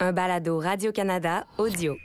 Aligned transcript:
un 0.00 0.12
balado 0.12 0.60
Radio-Canada 0.60 1.44
audio. 1.58 1.96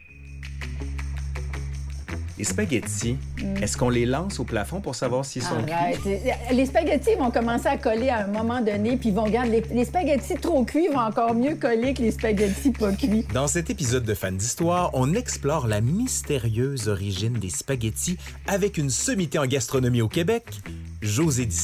Les 2.40 2.44
spaghettis, 2.44 3.18
est-ce 3.62 3.78
qu'on 3.78 3.90
les 3.90 4.08
lance 4.08 4.40
au 4.40 4.44
plafond 4.44 4.82
pour 4.82 4.96
savoir 4.96 5.24
s'ils 5.24 5.44
sont 5.44 5.58
Arrête. 5.72 6.00
cuits? 6.02 6.18
Les 6.52 6.66
spaghettis 6.66 7.14
vont 7.20 7.30
commencer 7.30 7.68
à 7.68 7.78
coller 7.78 8.10
à 8.10 8.26
un 8.26 8.28
moment 8.28 8.62
donné, 8.62 8.98
puis 8.98 9.10
ils 9.10 9.16
vont 9.16 9.26
regarder 9.26 9.62
les, 9.62 9.76
les 9.76 9.86
spaghettis 9.86 10.34
trop 10.42 10.64
cuits 10.66 10.88
vont 10.88 11.02
encore 11.02 11.36
mieux 11.36 11.54
coller 11.56 11.94
que 11.94 12.02
les 12.02 12.10
spaghettis 12.10 12.72
pas 12.72 12.92
cuits. 12.94 13.28
Dans 13.32 13.46
cet 13.46 13.70
épisode 13.70 14.04
de 14.06 14.16
Fan 14.16 14.36
d'Histoire, 14.36 14.90
on 14.94 15.14
explore 15.14 15.68
la 15.68 15.80
mystérieuse 15.80 16.90
origine 16.90 17.34
des 17.34 17.52
spaghettis 17.52 18.18
avec 18.48 18.80
une 18.80 18.90
sommité 18.90 19.38
en 19.38 19.46
gastronomie 19.46 20.02
au 20.02 20.10
Québec, 20.10 20.46
José 21.04 21.46
Di 21.46 21.56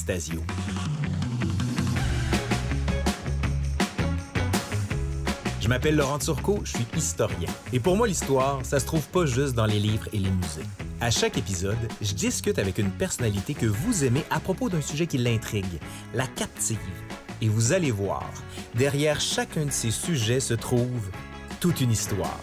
Je 5.69 5.73
m'appelle 5.75 5.97
Laurent 5.97 6.17
Turcot, 6.17 6.61
je 6.63 6.71
suis 6.77 6.87
historien. 6.97 7.47
Et 7.73 7.79
pour 7.79 7.95
moi, 7.95 8.07
l'histoire, 8.07 8.65
ça 8.65 8.79
se 8.79 8.87
trouve 8.87 9.07
pas 9.09 9.27
juste 9.27 9.53
dans 9.53 9.67
les 9.67 9.77
livres 9.77 10.09
et 10.11 10.17
les 10.17 10.31
musées. 10.31 10.65
À 10.99 11.11
chaque 11.11 11.37
épisode, 11.37 11.77
je 12.01 12.11
discute 12.15 12.57
avec 12.57 12.79
une 12.79 12.89
personnalité 12.89 13.53
que 13.53 13.67
vous 13.67 14.03
aimez 14.03 14.23
à 14.31 14.39
propos 14.39 14.67
d'un 14.67 14.81
sujet 14.81 15.05
qui 15.05 15.19
l'intrigue, 15.19 15.79
la 16.15 16.25
captive. 16.25 16.79
Et 17.43 17.49
vous 17.49 17.71
allez 17.71 17.91
voir, 17.91 18.27
derrière 18.73 19.21
chacun 19.21 19.65
de 19.65 19.71
ces 19.71 19.91
sujets 19.91 20.39
se 20.39 20.55
trouve 20.55 21.11
toute 21.59 21.81
une 21.81 21.91
histoire. 21.91 22.41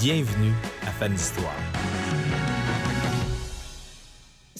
Bienvenue 0.00 0.52
à 0.84 0.90
Fan 0.90 1.14
d'Histoire. 1.14 1.65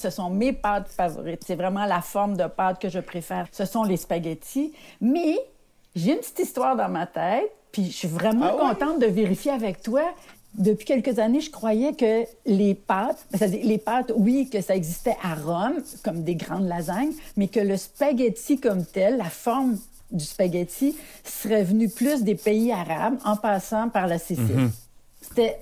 Ce 0.07 0.11
sont 0.11 0.31
mes 0.31 0.53
pâtes 0.53 0.89
favorites. 0.89 1.43
C'est 1.45 1.57
vraiment 1.57 1.85
la 1.85 2.01
forme 2.01 2.37
de 2.37 2.47
pâte 2.47 2.81
que 2.81 2.89
je 2.89 3.01
préfère. 3.01 3.49
Ce 3.51 3.65
sont 3.65 3.83
les 3.83 3.97
spaghettis. 3.97 4.73
Mais 5.01 5.37
j'ai 5.97 6.13
une 6.13 6.19
petite 6.19 6.39
histoire 6.39 6.77
dans 6.77 6.89
ma 6.89 7.07
tête, 7.09 7.51
puis 7.73 7.87
je 7.87 7.91
suis 7.91 8.07
vraiment 8.07 8.53
Ah 8.57 8.75
contente 8.75 9.01
de 9.01 9.07
vérifier 9.07 9.51
avec 9.51 9.83
toi. 9.83 10.03
Depuis 10.55 10.85
quelques 10.85 11.19
années, 11.19 11.41
je 11.41 11.51
croyais 11.51 11.93
que 11.95 12.25
les 12.47 12.77
pâtes, 12.77 13.27
c'est-à-dire 13.35 13.67
les 13.67 13.79
pâtes, 13.79 14.13
oui, 14.15 14.49
que 14.49 14.61
ça 14.61 14.77
existait 14.77 15.17
à 15.25 15.35
Rome, 15.35 15.83
comme 16.05 16.23
des 16.23 16.37
grandes 16.37 16.69
lasagnes, 16.69 17.13
mais 17.37 17.49
que 17.49 17.59
le 17.59 17.77
spaghetti 17.77 18.61
comme 18.61 18.85
tel, 18.85 19.17
la 19.17 19.25
forme 19.25 19.77
du 20.13 20.25
spaghetti, 20.25 20.97
serait 21.25 21.65
venu 21.65 21.89
plus 21.89 22.23
des 22.23 22.37
pays 22.37 22.71
arabes 22.71 23.19
en 23.25 23.37
passant 23.37 23.89
par 23.89 24.07
la 24.07 24.21
Sicile. 24.21 24.71
C'était 25.21 25.59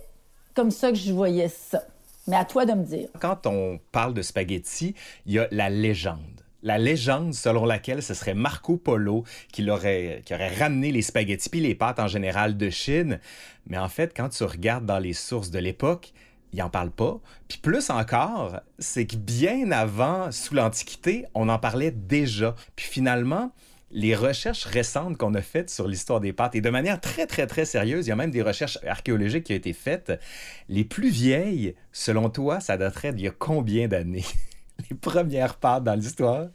comme 0.55 0.71
ça 0.71 0.91
que 0.91 0.99
je 0.99 1.15
voyais 1.15 1.49
ça. 1.49 1.83
Mais 2.27 2.37
à 2.37 2.45
toi 2.45 2.65
de 2.65 2.73
me 2.73 2.85
dire. 2.85 3.09
Quand 3.21 3.47
on 3.47 3.79
parle 3.93 4.15
de 4.15 4.23
spaghettis, 4.23 4.95
il 5.27 5.33
y 5.33 5.39
a 5.39 5.49
la 5.51 5.69
légende. 5.69 6.19
La 6.63 6.79
légende 6.79 7.35
selon 7.35 7.67
laquelle 7.67 8.03
ce 8.03 8.15
serait 8.15 8.33
Marco 8.33 8.79
Polo 8.79 9.25
qui, 9.53 9.69
aurait 9.69 10.23
ramené 10.59 10.93
les 10.93 11.03
spaghettis 11.03 11.51
puis 11.51 11.61
les 11.61 11.75
pâtes 11.75 11.99
en 11.99 12.09
général 12.09 12.57
de 12.57 12.71
Chine. 12.71 13.21
Mais 13.67 13.77
en 13.77 13.91
fait, 13.91 14.15
quand 14.17 14.31
tu 14.31 14.45
regardes 14.45 14.87
dans 14.87 14.99
les 14.99 15.13
sources 15.13 15.51
de 15.51 15.59
l'époque, 15.59 16.15
il 16.55 16.63
en 16.63 16.71
parle 16.71 16.91
pas. 16.91 17.21
Puis 17.49 17.59
plus 17.59 17.91
encore, 17.91 18.61
c'est 18.79 19.07
que 19.07 19.17
bien 19.17 19.73
avant, 19.73 20.33
sous 20.33 20.55
l'Antiquité, 20.55 21.27
on 21.35 21.51
en 21.51 21.59
parlait 21.59 21.91
déjà. 21.91 22.55
Puis 22.77 22.87
finalement, 22.87 23.53
les 23.95 24.17
recherches 24.17 24.65
récentes 24.65 25.17
qu'on 25.17 25.33
a 25.35 25.41
faites 25.41 25.71
sur 25.71 25.87
l'histoire 25.87 26.21
des 26.21 26.33
pâtes, 26.33 26.57
et 26.57 26.61
de 26.61 26.69
manière 26.69 27.01
très, 27.01 27.27
très, 27.27 27.47
très 27.47 27.65
sérieuse, 27.65 28.07
il 28.07 28.11
y 28.11 28.13
a 28.13 28.17
même 28.17 28.33
des 28.33 28.43
recherches 28.43 28.79
archéologiques 28.87 29.45
qui 29.45 29.53
ont 29.53 29.57
été 29.57 29.73
faites, 29.73 30.21
les 30.69 30.85
plus 30.85 31.09
vieilles, 31.09 31.75
selon 31.93 32.29
toi, 32.29 32.59
ça 32.61 32.77
daterait 32.77 33.13
d'il 33.13 33.25
y 33.25 33.29
a 33.29 33.31
combien 33.31 33.89
d'années? 33.89 34.25
Les 34.91 34.97
premières 34.97 35.55
pâtes 35.55 35.85
dans 35.85 35.95
l'histoire? 35.95 36.49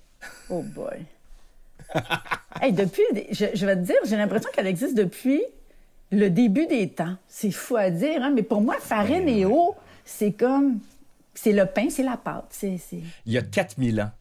Oh 0.50 0.62
boy. 0.62 1.06
hey, 2.62 2.74
depuis, 2.74 3.04
je, 3.32 3.46
je 3.54 3.66
vais 3.66 3.78
te 3.78 3.82
dire, 3.82 3.96
j'ai 4.06 4.18
l'impression 4.18 4.50
qu'elle 4.54 4.68
existe 4.68 4.96
depuis 4.96 5.42
le 6.12 6.30
début 6.30 6.68
des 6.68 6.90
temps. 6.90 7.16
C'est 7.30 7.52
fou 7.52 7.78
à 7.78 7.90
dire, 7.90 8.22
hein, 8.22 8.32
mais 8.36 8.44
pour 8.44 8.62
moi, 8.62 8.76
farine 8.80 9.30
et 9.30 9.46
eau, 9.46 9.76
c'est 10.04 10.34
comme. 10.34 10.80
C'est 11.34 11.54
le 11.54 11.66
pain, 11.66 11.90
c'est 11.90 12.04
la 12.04 12.18
pâte. 12.18 12.48
C'est, 12.50 12.78
c'est... 12.78 13.00
Il 13.26 13.32
y 13.32 13.38
a 13.38 13.42
4000 13.42 14.02
ans. 14.02 14.12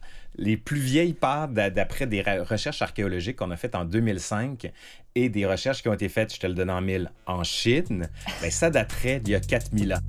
Les 0.41 0.55
plus 0.55 0.79
vieilles 0.79 1.13
pâtes, 1.13 1.53
d'a- 1.53 1.69
d'après 1.69 2.07
des 2.07 2.21
recherches 2.21 2.81
archéologiques 2.81 3.35
qu'on 3.35 3.51
a 3.51 3.57
faites 3.57 3.75
en 3.75 3.83
2005 3.83 4.71
et 5.15 5.27
des 5.27 5.45
recherches 5.45 5.81
qui 5.81 5.89
ont 5.89 5.93
été 5.93 6.07
faites, 6.07 6.33
je 6.33 6.39
te 6.39 6.47
le 6.47 6.53
donne 6.53 6.69
en 6.69 6.79
mille, 6.79 7.11
en 7.25 7.43
Chine, 7.43 8.07
ben, 8.41 8.49
ça 8.49 8.69
daterait 8.69 9.19
d'il 9.19 9.31
y 9.31 9.35
a 9.35 9.41
4000 9.41 9.93
ans. 9.95 9.99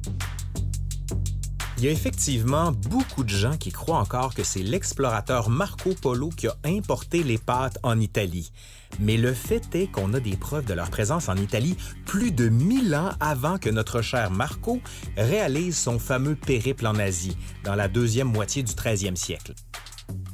Il 1.79 1.85
y 1.85 1.89
a 1.89 1.91
effectivement 1.91 2.71
beaucoup 2.71 3.25
de 3.25 3.31
gens 3.31 3.57
qui 3.57 3.73
croient 3.73 3.99
encore 3.99 4.35
que 4.35 4.45
c'est 4.45 4.63
l'explorateur 4.63 5.51
Marco 5.51 5.95
Polo 6.01 6.29
qui 6.29 6.47
a 6.47 6.55
importé 6.65 7.25
les 7.25 7.39
pâtes 7.39 7.79
en 7.83 7.99
Italie. 7.99 8.53
Mais 9.01 9.17
le 9.17 9.33
fait 9.33 9.75
est 9.75 9.87
qu'on 9.91 10.13
a 10.15 10.21
des 10.21 10.37
preuves 10.37 10.67
de 10.67 10.75
leur 10.75 10.91
présence 10.91 11.29
en 11.29 11.37
Italie 11.37 11.77
plus 12.07 12.31
de 12.31 12.49
1000 12.51 12.95
ans 12.95 13.11
avant 13.19 13.59
que 13.59 13.71
notre 13.71 14.01
cher 14.03 14.31
Marco 14.31 14.79
réalise 15.17 15.77
son 15.77 15.99
fameux 15.99 16.37
périple 16.37 16.87
en 16.87 16.97
Asie, 16.97 17.37
dans 17.65 17.75
la 17.75 17.89
deuxième 17.89 18.29
moitié 18.29 18.63
du 18.63 18.73
13e 18.75 19.17
siècle. 19.17 19.55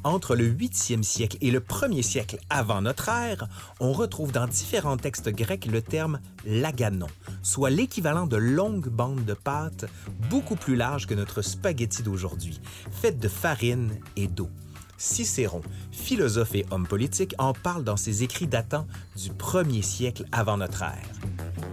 Entre 0.03 0.35
le 0.35 0.49
8e 0.49 1.03
siècle 1.03 1.37
et 1.41 1.51
le 1.51 1.59
1er 1.59 2.01
siècle 2.01 2.37
avant 2.49 2.81
notre 2.81 3.09
ère, 3.09 3.47
on 3.79 3.91
retrouve 3.91 4.31
dans 4.31 4.47
différents 4.47 4.97
textes 4.97 5.29
grecs 5.29 5.65
le 5.65 5.81
terme 5.81 6.19
laganon, 6.45 7.07
soit 7.43 7.69
l'équivalent 7.69 8.27
de 8.27 8.37
longues 8.37 8.89
bandes 8.89 9.25
de 9.25 9.33
pâte 9.33 9.85
beaucoup 10.29 10.55
plus 10.55 10.75
larges 10.75 11.07
que 11.07 11.13
notre 11.13 11.41
spaghetti 11.41 12.03
d'aujourd'hui, 12.03 12.61
faites 12.91 13.19
de 13.19 13.27
farine 13.27 13.99
et 14.15 14.27
d'eau. 14.27 14.49
Cicéron, 14.97 15.61
philosophe 15.91 16.55
et 16.55 16.65
homme 16.71 16.87
politique, 16.87 17.35
en 17.37 17.53
parle 17.53 17.83
dans 17.83 17.97
ses 17.97 18.23
écrits 18.23 18.47
datant 18.47 18.87
du 19.15 19.29
1er 19.29 19.83
siècle 19.83 20.25
avant 20.31 20.57
notre 20.57 20.83
ère. 20.83 21.11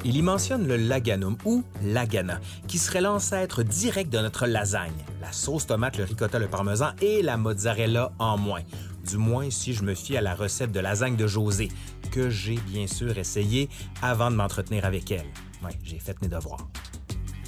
Il 0.05 0.17
y 0.17 0.23
mentionne 0.23 0.67
le 0.67 0.77
laganum 0.77 1.37
ou 1.47 1.65
lagana, 1.83 2.41
qui 2.69 2.79
serait 2.79 3.01
l'ancêtre 3.01 3.63
direct 3.63 4.13
de 4.13 4.19
notre 4.19 4.47
lasagne, 4.47 4.93
la 5.25 5.33
sauce 5.33 5.67
tomate, 5.67 5.97
le 5.97 6.05
ricotta, 6.05 6.39
le 6.39 6.49
parmesan 6.49 6.91
et 7.01 7.23
la 7.23 7.39
mozzarella 7.39 8.13
en 8.19 8.37
moins. 8.37 8.61
Du 9.09 9.17
moins 9.17 9.49
si 9.49 9.73
je 9.73 9.83
me 9.83 9.95
fie 9.95 10.19
à 10.19 10.21
la 10.21 10.35
recette 10.35 10.71
de 10.71 10.81
lasagne 10.81 11.17
de 11.17 11.27
José, 11.27 11.71
que 12.11 12.29
j'ai 12.29 12.57
bien 12.57 12.87
sûr 12.87 13.17
essayé 13.17 13.71
avant 14.03 14.31
de 14.31 14.37
m'entretenir 14.37 14.85
avec 14.85 15.11
elle. 15.11 15.25
Ouais, 15.65 15.79
j'ai 15.83 15.99
fait 15.99 16.21
mes 16.21 16.29
devoirs. 16.29 16.69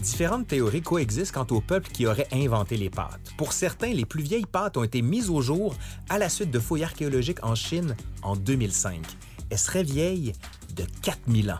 Différentes 0.00 0.46
théories 0.46 0.80
coexistent 0.80 1.34
quant 1.34 1.54
au 1.54 1.60
peuple 1.60 1.90
qui 1.90 2.06
aurait 2.06 2.28
inventé 2.32 2.78
les 2.78 2.88
pâtes. 2.88 3.34
Pour 3.36 3.52
certains, 3.52 3.92
les 3.92 4.06
plus 4.06 4.22
vieilles 4.22 4.46
pâtes 4.46 4.78
ont 4.78 4.84
été 4.84 5.02
mises 5.02 5.28
au 5.28 5.42
jour 5.42 5.74
à 6.08 6.16
la 6.16 6.30
suite 6.30 6.50
de 6.50 6.58
fouilles 6.58 6.84
archéologiques 6.84 7.44
en 7.44 7.54
Chine 7.54 7.94
en 8.22 8.36
2005. 8.36 9.02
Elles 9.50 9.58
seraient 9.58 9.82
vieilles 9.82 10.32
de 10.74 10.84
4000 11.02 11.50
ans. 11.50 11.58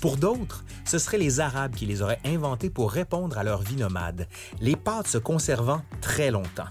Pour 0.00 0.16
d'autres, 0.16 0.64
ce 0.86 0.98
seraient 0.98 1.18
les 1.18 1.40
Arabes 1.40 1.74
qui 1.74 1.84
les 1.84 2.00
auraient 2.00 2.20
inventées 2.24 2.70
pour 2.70 2.90
répondre 2.90 3.36
à 3.36 3.44
leur 3.44 3.60
vie 3.60 3.76
nomade, 3.76 4.26
les 4.60 4.74
pâtes 4.74 5.08
se 5.08 5.18
conservant 5.18 5.82
très 6.00 6.30
longtemps. 6.30 6.68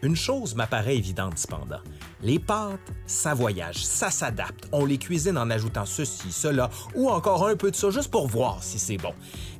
Une 0.00 0.14
chose 0.14 0.54
m'apparaît 0.54 0.96
évidente 0.96 1.38
cependant. 1.38 1.80
Les 2.22 2.38
pâtes, 2.38 2.78
ça 3.04 3.34
voyage, 3.34 3.84
ça 3.84 4.12
s'adapte. 4.12 4.68
On 4.70 4.84
les 4.84 4.98
cuisine 4.98 5.36
en 5.36 5.50
ajoutant 5.50 5.86
ceci, 5.86 6.30
cela, 6.30 6.70
ou 6.94 7.10
encore 7.10 7.48
un 7.48 7.56
peu 7.56 7.72
de 7.72 7.76
ça 7.76 7.90
juste 7.90 8.12
pour 8.12 8.28
voir 8.28 8.62
si 8.62 8.78
c'est 8.78 8.96
bon. 8.96 9.12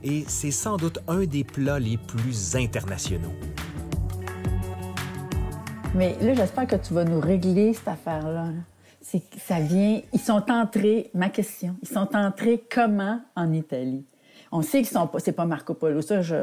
Et 0.05 0.25
c'est 0.29 0.53
sans 0.53 0.77
doute 0.77 1.01
un 1.09 1.25
des 1.25 1.43
plats 1.43 1.81
les 1.81 1.97
plus 1.97 2.55
internationaux. 2.55 3.35
Mais 5.97 6.17
là, 6.21 6.35
j'espère 6.35 6.69
que 6.69 6.77
tu 6.77 6.95
vas 6.95 7.03
nous 7.03 7.19
régler 7.19 7.75
cette 7.75 7.89
affaire-là. 7.89 8.51
C'est 9.01 9.23
ça 9.39 9.61
vient. 9.61 10.01
Ils 10.13 10.21
sont 10.21 10.51
entrés. 10.51 11.11
Ma 11.15 11.29
question. 11.31 11.77
Ils 11.83 11.89
sont 11.89 12.15
entrés 12.15 12.65
comment 12.71 13.21
en 13.37 13.53
Italie? 13.53 14.05
On 14.51 14.63
sait 14.63 14.79
qu'ils 14.79 14.89
sont 14.89 15.07
pas. 15.07 15.19
C'est 15.19 15.33
pas 15.33 15.45
Marco 15.45 15.75
Polo. 15.75 16.01
Ça, 16.01 16.23
je, 16.23 16.37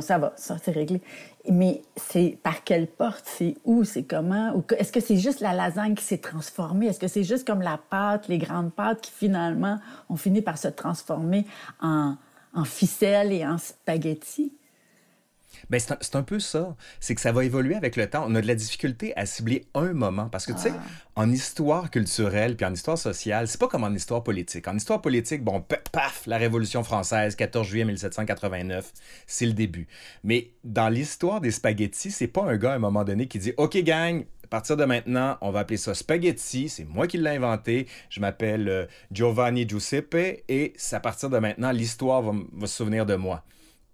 ça 0.00 0.18
va. 0.18 0.32
Ça, 0.36 0.56
c'est 0.62 0.72
réglé. 0.72 1.00
Mais 1.48 1.82
c'est 1.96 2.38
par 2.42 2.64
quelle 2.64 2.86
porte? 2.86 3.24
C'est 3.24 3.56
où? 3.64 3.84
C'est 3.84 4.02
comment? 4.02 4.62
Est-ce 4.76 4.92
que 4.92 5.00
c'est 5.00 5.16
juste 5.16 5.40
la 5.40 5.54
lasagne 5.54 5.94
qui 5.94 6.04
s'est 6.04 6.18
transformée? 6.18 6.86
Est-ce 6.86 7.00
que 7.00 7.08
c'est 7.08 7.24
juste 7.24 7.46
comme 7.46 7.62
la 7.62 7.78
pâte, 7.78 8.28
les 8.28 8.38
grandes 8.38 8.72
pâtes 8.72 9.00
qui 9.00 9.10
finalement 9.10 9.78
ont 10.10 10.16
fini 10.16 10.42
par 10.42 10.58
se 10.58 10.68
transformer 10.68 11.46
en, 11.80 12.16
en 12.54 12.64
ficelle 12.64 13.32
et 13.32 13.46
en 13.46 13.56
spaghetti? 13.56 14.52
Ben, 15.68 15.78
c'est 15.78 15.92
un, 15.92 15.98
c'est 16.00 16.16
un 16.16 16.22
peu 16.22 16.38
ça. 16.40 16.76
C'est 17.00 17.14
que 17.14 17.20
ça 17.20 17.32
va 17.32 17.44
évoluer 17.44 17.74
avec 17.74 17.96
le 17.96 18.08
temps. 18.08 18.24
On 18.26 18.34
a 18.34 18.40
de 18.40 18.46
la 18.46 18.54
difficulté 18.54 19.12
à 19.16 19.26
cibler 19.26 19.66
un 19.74 19.92
moment. 19.92 20.28
Parce 20.28 20.46
que, 20.46 20.52
tu 20.52 20.58
sais, 20.60 20.72
en 21.16 21.30
histoire 21.30 21.90
culturelle 21.90 22.56
puis 22.56 22.64
en 22.66 22.72
histoire 22.72 22.98
sociale, 22.98 23.48
c'est 23.48 23.58
pas 23.60 23.68
comme 23.68 23.84
en 23.84 23.92
histoire 23.94 24.22
politique. 24.22 24.66
En 24.68 24.76
histoire 24.76 25.00
politique, 25.02 25.42
bon, 25.44 25.60
pa- 25.60 25.80
paf, 25.92 26.22
la 26.26 26.38
Révolution 26.38 26.82
française, 26.84 27.36
14 27.36 27.66
juillet 27.66 27.84
1789, 27.84 28.92
c'est 29.26 29.46
le 29.46 29.52
début. 29.52 29.86
Mais 30.24 30.50
dans 30.64 30.88
l'histoire 30.88 31.40
des 31.40 31.50
spaghettis, 31.50 32.10
c'est 32.10 32.28
pas 32.28 32.42
un 32.44 32.56
gars 32.56 32.72
à 32.72 32.76
un 32.76 32.78
moment 32.80 33.04
donné 33.04 33.26
qui 33.26 33.38
dit 33.38 33.52
OK, 33.56 33.76
gang, 33.78 34.24
à 34.44 34.46
partir 34.48 34.76
de 34.76 34.84
maintenant, 34.84 35.38
on 35.42 35.50
va 35.52 35.60
appeler 35.60 35.76
ça 35.76 35.94
spaghetti. 35.94 36.68
C'est 36.68 36.84
moi 36.84 37.06
qui 37.06 37.18
l'ai 37.18 37.30
inventé. 37.30 37.86
Je 38.08 38.20
m'appelle 38.20 38.68
euh, 38.68 38.86
Giovanni 39.12 39.68
Giuseppe 39.68 40.42
et 40.48 40.72
à 40.92 41.00
partir 41.00 41.30
de 41.30 41.38
maintenant, 41.38 41.70
l'histoire 41.70 42.22
va 42.22 42.66
se 42.66 42.76
souvenir 42.76 43.06
de 43.06 43.14
moi. 43.14 43.44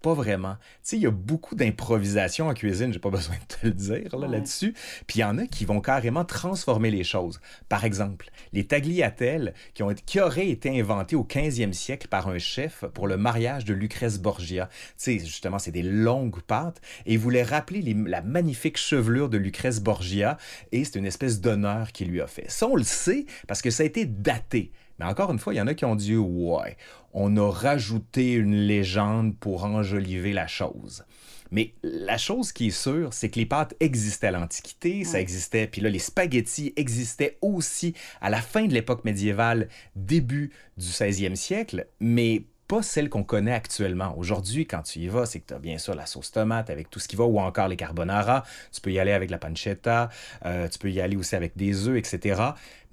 Pas 0.07 0.13
vraiment. 0.13 0.55
Tu 0.55 0.61
sais, 0.83 0.95
il 0.95 1.01
y 1.01 1.05
a 1.05 1.11
beaucoup 1.11 1.53
d'improvisation 1.53 2.47
en 2.47 2.53
cuisine, 2.53 2.93
j'ai 2.93 2.99
pas 2.99 3.09
besoin 3.19 3.35
de 3.35 3.55
te 3.55 3.65
le 3.65 3.73
dire 3.73 4.17
là, 4.17 4.27
là-dessus. 4.29 4.73
Puis 5.05 5.19
il 5.19 5.21
y 5.21 5.23
en 5.25 5.37
a 5.37 5.45
qui 5.47 5.65
vont 5.65 5.81
carrément 5.81 6.23
transformer 6.23 6.91
les 6.91 7.03
choses. 7.03 7.41
Par 7.67 7.83
exemple, 7.83 8.31
les 8.53 8.65
tagliatelles 8.65 9.53
qui, 9.73 9.83
ont, 9.83 9.93
qui 10.05 10.21
auraient 10.21 10.47
été 10.47 10.79
inventées 10.79 11.17
au 11.17 11.25
15e 11.25 11.73
siècle 11.73 12.07
par 12.07 12.29
un 12.29 12.37
chef 12.37 12.85
pour 12.93 13.05
le 13.05 13.17
mariage 13.17 13.65
de 13.65 13.73
Lucrèce 13.73 14.17
Borgia. 14.17 14.69
Tu 14.97 15.19
sais, 15.19 15.19
justement, 15.19 15.59
c'est 15.59 15.71
des 15.71 15.83
longues 15.83 16.39
pâtes 16.39 16.79
et 17.05 17.15
il 17.15 17.19
voulait 17.19 17.43
rappeler 17.43 17.81
la 18.07 18.21
magnifique 18.21 18.77
chevelure 18.77 19.27
de 19.27 19.37
Lucrèce 19.37 19.81
Borgia 19.81 20.37
et 20.71 20.85
c'est 20.85 20.97
une 20.97 21.05
espèce 21.05 21.41
d'honneur 21.41 21.91
qu'il 21.91 22.07
lui 22.11 22.21
a 22.21 22.27
fait. 22.27 22.49
Ça, 22.49 22.65
on 22.65 22.77
le 22.77 22.83
sait 22.83 23.25
parce 23.45 23.61
que 23.61 23.71
ça 23.71 23.83
a 23.83 23.85
été 23.85 24.05
daté. 24.05 24.71
Mais 24.99 25.05
encore 25.05 25.31
une 25.31 25.39
fois, 25.39 25.53
il 25.53 25.57
y 25.57 25.61
en 25.61 25.67
a 25.67 25.73
qui 25.73 25.85
ont 25.85 25.95
dit 25.95 26.15
ouais, 26.15 26.77
on 27.13 27.35
a 27.37 27.51
rajouté 27.51 28.33
une 28.33 28.55
légende 28.55 29.35
pour 29.37 29.65
enjoliver 29.65 30.33
la 30.33 30.47
chose. 30.47 31.03
Mais 31.51 31.73
la 31.81 32.17
chose 32.17 32.51
qui 32.51 32.67
est 32.67 32.71
sûre, 32.71 33.13
c'est 33.13 33.29
que 33.29 33.39
les 33.39 33.45
pâtes 33.45 33.73
existaient 33.79 34.27
à 34.27 34.31
l'Antiquité, 34.31 35.03
ça 35.05 35.21
existait, 35.21 35.67
puis 35.67 35.81
là, 35.81 35.89
les 35.89 35.99
spaghettis 35.99 36.73
existaient 36.75 37.37
aussi 37.41 37.93
à 38.19 38.29
la 38.29 38.41
fin 38.41 38.65
de 38.65 38.73
l'époque 38.73 39.05
médiévale, 39.05 39.69
début 39.95 40.51
du 40.77 40.87
16e 40.87 41.35
siècle, 41.35 41.87
mais 41.99 42.43
pas 42.67 42.81
celle 42.81 43.09
qu'on 43.09 43.23
connaît 43.23 43.53
actuellement. 43.53 44.13
Aujourd'hui, 44.17 44.65
quand 44.65 44.81
tu 44.81 44.99
y 44.99 45.07
vas, 45.07 45.25
c'est 45.25 45.39
que 45.39 45.47
tu 45.47 45.53
as 45.53 45.59
bien 45.59 45.77
sûr 45.77 45.95
la 45.95 46.05
sauce 46.05 46.31
tomate 46.31 46.69
avec 46.69 46.89
tout 46.89 46.99
ce 46.99 47.07
qui 47.07 47.15
va, 47.15 47.23
ou 47.23 47.39
encore 47.39 47.67
les 47.67 47.77
carbonara. 47.77 48.43
Tu 48.71 48.81
peux 48.81 48.91
y 48.91 48.99
aller 48.99 49.13
avec 49.13 49.29
la 49.29 49.37
pancetta, 49.37 50.09
euh, 50.45 50.67
tu 50.67 50.77
peux 50.77 50.91
y 50.91 50.99
aller 50.99 51.15
aussi 51.15 51.35
avec 51.35 51.55
des 51.55 51.87
œufs, 51.87 51.97
etc. 51.97 52.41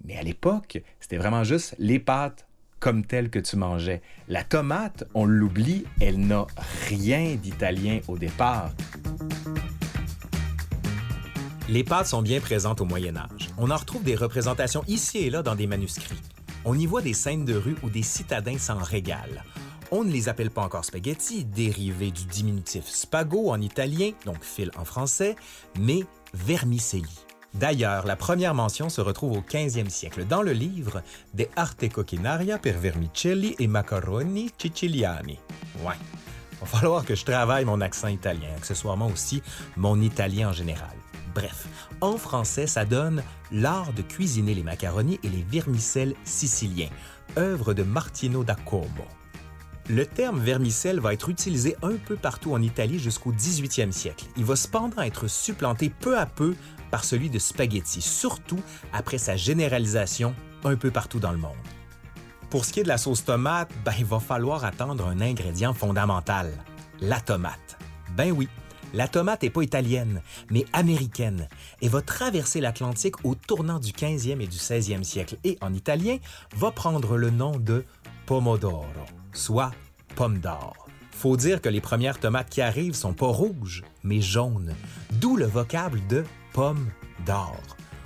Mais 0.05 0.17
à 0.17 0.23
l'époque, 0.23 0.81
c'était 1.01 1.17
vraiment 1.17 1.45
juste 1.45 1.75
les 1.79 1.99
pâtes 1.99 2.47
comme 2.79 3.05
telles 3.05 3.31
que 3.31 3.39
tu 3.39 3.57
mangeais. 3.57 4.03
La 4.29 4.45
tomate, 4.45 5.05
on 5.15 5.25
l'oublie, 5.25 5.85
elle 6.01 6.21
n'a 6.21 6.47
rien 6.89 7.35
d'italien 7.35 8.01
au 8.09 8.19
départ. 8.19 8.71
Les 11.69 11.83
pâtes 11.83 12.09
sont 12.09 12.21
bien 12.21 12.41
présentes 12.41 12.83
au 12.83 12.85
Moyen 12.85 13.17
Âge. 13.17 13.49
On 13.57 13.71
en 13.71 13.77
retrouve 13.77 14.03
des 14.03 14.15
représentations 14.15 14.85
ici 14.87 15.19
et 15.19 15.31
là 15.31 15.43
dans 15.43 15.55
des 15.55 15.67
manuscrits. 15.67 16.21
On 16.67 16.79
y 16.79 16.85
voit 16.85 17.01
des 17.01 17.15
scènes 17.15 17.47
de 17.47 17.55
rue 17.55 17.77
où 17.83 17.89
des 17.89 18.03
citadins 18.03 18.59
s'en 18.59 18.77
régalent. 18.77 19.43
On 19.97 20.03
ne 20.03 20.11
les 20.11 20.29
appelle 20.29 20.51
pas 20.51 20.63
encore 20.63 20.85
spaghetti, 20.85 21.45
dérivés 21.45 22.11
du 22.11 22.25
diminutif 22.25 22.85
spago 22.85 23.51
en 23.51 23.61
italien, 23.61 24.11
donc 24.27 24.43
fil 24.43 24.73
en 24.77 24.85
français, 24.85 25.37
mais 25.79 26.01
vermicelli. 26.33 27.17
D'ailleurs, 27.55 28.05
la 28.05 28.17
première 28.17 28.55
mention 28.55 28.89
se 28.89 29.01
retrouve 29.01 29.39
au 29.39 29.41
15e 29.41 29.89
siècle 29.89 30.25
dans 30.25 30.43
le 30.43 30.51
livre 30.51 31.01
De 31.35 31.47
arte 31.55 31.89
coquinaria 31.93 32.59
per 32.59 32.73
vermicelli 32.73 33.55
e 33.61 33.69
macaroni 33.69 34.51
siciliani. 34.59 35.39
Ouais, 35.85 35.95
va 36.61 36.67
falloir 36.67 37.05
que 37.05 37.15
je 37.15 37.25
travaille 37.25 37.65
mon 37.65 37.81
accent 37.81 38.09
italien, 38.09 38.49
accessoirement 38.57 39.07
aussi 39.07 39.45
mon 39.77 40.01
italien 40.01 40.49
en 40.49 40.53
général. 40.53 40.97
Bref, 41.37 41.69
en 42.01 42.17
français, 42.17 42.67
ça 42.67 42.85
donne 42.85 43.23
L'art 43.53 43.93
de 43.93 44.03
cuisiner 44.03 44.55
les 44.55 44.65
macaronis 44.65 45.21
et 45.23 45.29
les 45.29 45.45
vermicelles 45.49 46.17
siciliens, 46.25 46.91
œuvre 47.39 47.75
de 47.75 47.85
Martino 47.85 48.43
da 48.43 48.57
Como. 48.57 49.07
Le 49.91 50.07
terme 50.07 50.41
vermicelle 50.41 50.99
va 50.99 51.13
être 51.13 51.29
utilisé 51.29 51.77
un 51.83 51.97
peu 51.97 52.17
partout 52.17 52.55
en 52.55 52.63
Italie 52.63 52.99
jusqu'au 52.99 53.33
18e 53.33 53.93
siècle. 53.93 54.25
Il 54.39 54.45
va 54.47 54.57
cependant 54.57 55.03
être 55.03 55.29
supplanté 55.29 55.91
peu 55.91 56.17
à 56.19 56.25
peu 56.25 56.55
par 56.91 57.05
celui 57.05 57.29
de 57.29 57.39
spaghetti, 57.39 58.01
surtout 58.01 58.61
après 58.95 59.19
sa 59.19 59.37
généralisation 59.37 60.35
un 60.65 60.77
peu 60.77 60.91
partout 60.91 61.21
dans 61.21 61.33
le 61.33 61.39
monde. 61.39 61.53
Pour 62.49 62.65
ce 62.65 62.73
qui 62.73 62.81
est 62.81 62.85
de 62.85 62.89
la 62.89 62.97
sauce 62.97 63.27
tomate, 63.27 63.71
ben, 63.85 63.93
il 63.99 64.07
va 64.07 64.21
falloir 64.21 64.65
attendre 64.65 65.07
un 65.07 65.21
ingrédient 65.21 65.75
fondamental, 65.75 66.51
la 67.01 67.21
tomate. 67.21 67.77
Ben 68.17 68.33
oui, 68.33 68.49
la 68.95 69.07
tomate 69.07 69.43
n'est 69.43 69.51
pas 69.51 69.65
italienne, 69.65 70.23
mais 70.51 70.65
américaine, 70.73 71.47
et 71.83 71.89
va 71.89 72.01
traverser 72.01 72.63
l'Atlantique 72.63 73.23
au 73.23 73.35
tournant 73.35 73.81
du 73.81 73.93
15e 73.93 74.41
et 74.41 74.47
du 74.47 74.57
16e 74.57 75.03
siècle, 75.03 75.37
et 75.45 75.59
en 75.61 75.75
italien 75.75 76.17
va 76.57 76.71
prendre 76.71 77.19
le 77.19 77.29
nom 77.29 77.59
de 77.59 77.85
pomodoro 78.27 78.87
soit 79.33 79.73
pomme 80.15 80.39
d'or. 80.39 80.87
Faut 81.11 81.37
dire 81.37 81.61
que 81.61 81.69
les 81.69 81.81
premières 81.81 82.19
tomates 82.19 82.51
qui 82.51 82.61
arrivent 82.61 82.95
sont 82.95 83.15
pas 83.15 83.27
rouges, 83.27 83.83
mais 84.03 84.21
jaunes, 84.21 84.75
d'où 85.13 85.37
le 85.37 85.47
vocable 85.47 86.01
de 86.09 86.25
pomme 86.53 86.89
d'or. 87.27 87.61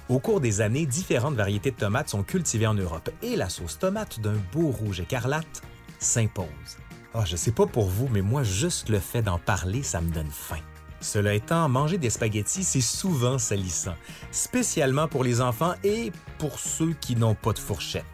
Au 0.09 0.19
cours 0.19 0.41
des 0.41 0.61
années, 0.61 0.87
différentes 0.87 1.35
variétés 1.35 1.71
de 1.71 1.77
tomates 1.77 2.09
sont 2.09 2.23
cultivées 2.23 2.67
en 2.67 2.75
Europe 2.75 3.11
et 3.23 3.37
la 3.37 3.49
sauce 3.49 3.79
tomate 3.79 4.21
d'un 4.21 4.37
beau 4.53 4.71
rouge 4.71 5.01
écarlate 5.01 5.63
s'impose. 5.99 6.79
Oh, 7.15 7.23
je 7.25 7.37
sais 7.37 7.53
pas 7.53 7.67
pour 7.67 7.89
vous, 7.89 8.09
mais 8.09 8.23
moi, 8.23 8.43
juste 8.43 8.89
le 8.89 9.01
fait 9.01 9.23
d'en 9.23 9.39
parler, 9.39 9.83
ça 9.83 10.01
me 10.01 10.11
donne 10.11 10.31
faim. 10.31 10.63
Cela 11.01 11.35
étant, 11.35 11.69
manger 11.69 11.97
des 11.97 12.11
spaghettis, 12.11 12.65
c'est 12.65 12.81
souvent 12.81 13.39
salissant, 13.39 13.95
spécialement 14.33 15.07
pour 15.07 15.23
les 15.23 15.41
enfants 15.41 15.75
et 15.85 16.13
pour 16.39 16.59
ceux 16.59 16.93
qui 17.01 17.15
n'ont 17.15 17.37
pas 17.37 17.53
de 17.53 17.59
fourchette. 17.59 18.05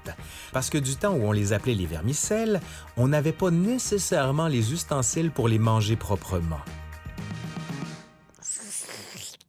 Parce 0.53 0.71
que 0.71 0.79
du 0.79 0.97
temps 0.97 1.15
où 1.15 1.25
on 1.25 1.33
les 1.33 1.53
appelait 1.53 1.75
les 1.75 1.87
vermicelles, 1.87 2.61
on 2.97 3.09
n'avait 3.09 3.33
pas 3.33 3.51
nécessairement 3.51 4.49
les 4.49 4.73
ustensiles 4.73 5.31
pour 5.31 5.49
les 5.49 5.59
manger 5.59 5.97
proprement. 5.97 6.61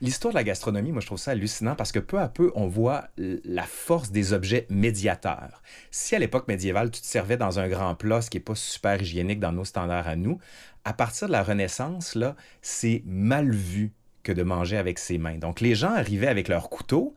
L'histoire 0.05 0.31
de 0.31 0.37
la 0.37 0.43
gastronomie, 0.43 0.91
moi, 0.91 1.01
je 1.01 1.07
trouve 1.07 1.17
ça 1.17 1.31
hallucinant 1.31 1.75
parce 1.75 1.91
que 1.91 1.97
peu 1.97 2.19
à 2.19 2.27
peu, 2.27 2.51
on 2.53 2.67
voit 2.67 3.07
la 3.17 3.63
force 3.63 4.11
des 4.11 4.33
objets 4.33 4.67
médiateurs. 4.69 5.63
Si 5.89 6.13
à 6.15 6.19
l'époque 6.19 6.47
médiévale, 6.47 6.91
tu 6.91 7.01
te 7.01 7.07
servais 7.07 7.37
dans 7.37 7.57
un 7.57 7.67
grand 7.67 7.95
plat, 7.95 8.21
ce 8.21 8.29
qui 8.29 8.37
n'est 8.37 8.43
pas 8.43 8.53
super 8.53 9.01
hygiénique 9.01 9.39
dans 9.39 9.51
nos 9.51 9.65
standards 9.65 10.07
à 10.07 10.15
nous, 10.15 10.37
à 10.83 10.93
partir 10.93 11.25
de 11.25 11.31
la 11.31 11.41
Renaissance, 11.41 12.13
là, 12.13 12.35
c'est 12.61 13.01
mal 13.07 13.49
vu 13.49 13.93
que 14.21 14.31
de 14.31 14.43
manger 14.43 14.77
avec 14.77 14.99
ses 14.99 15.17
mains. 15.17 15.39
Donc, 15.39 15.59
les 15.59 15.73
gens 15.73 15.91
arrivaient 15.91 16.27
avec 16.27 16.49
leur 16.49 16.69
couteau 16.69 17.15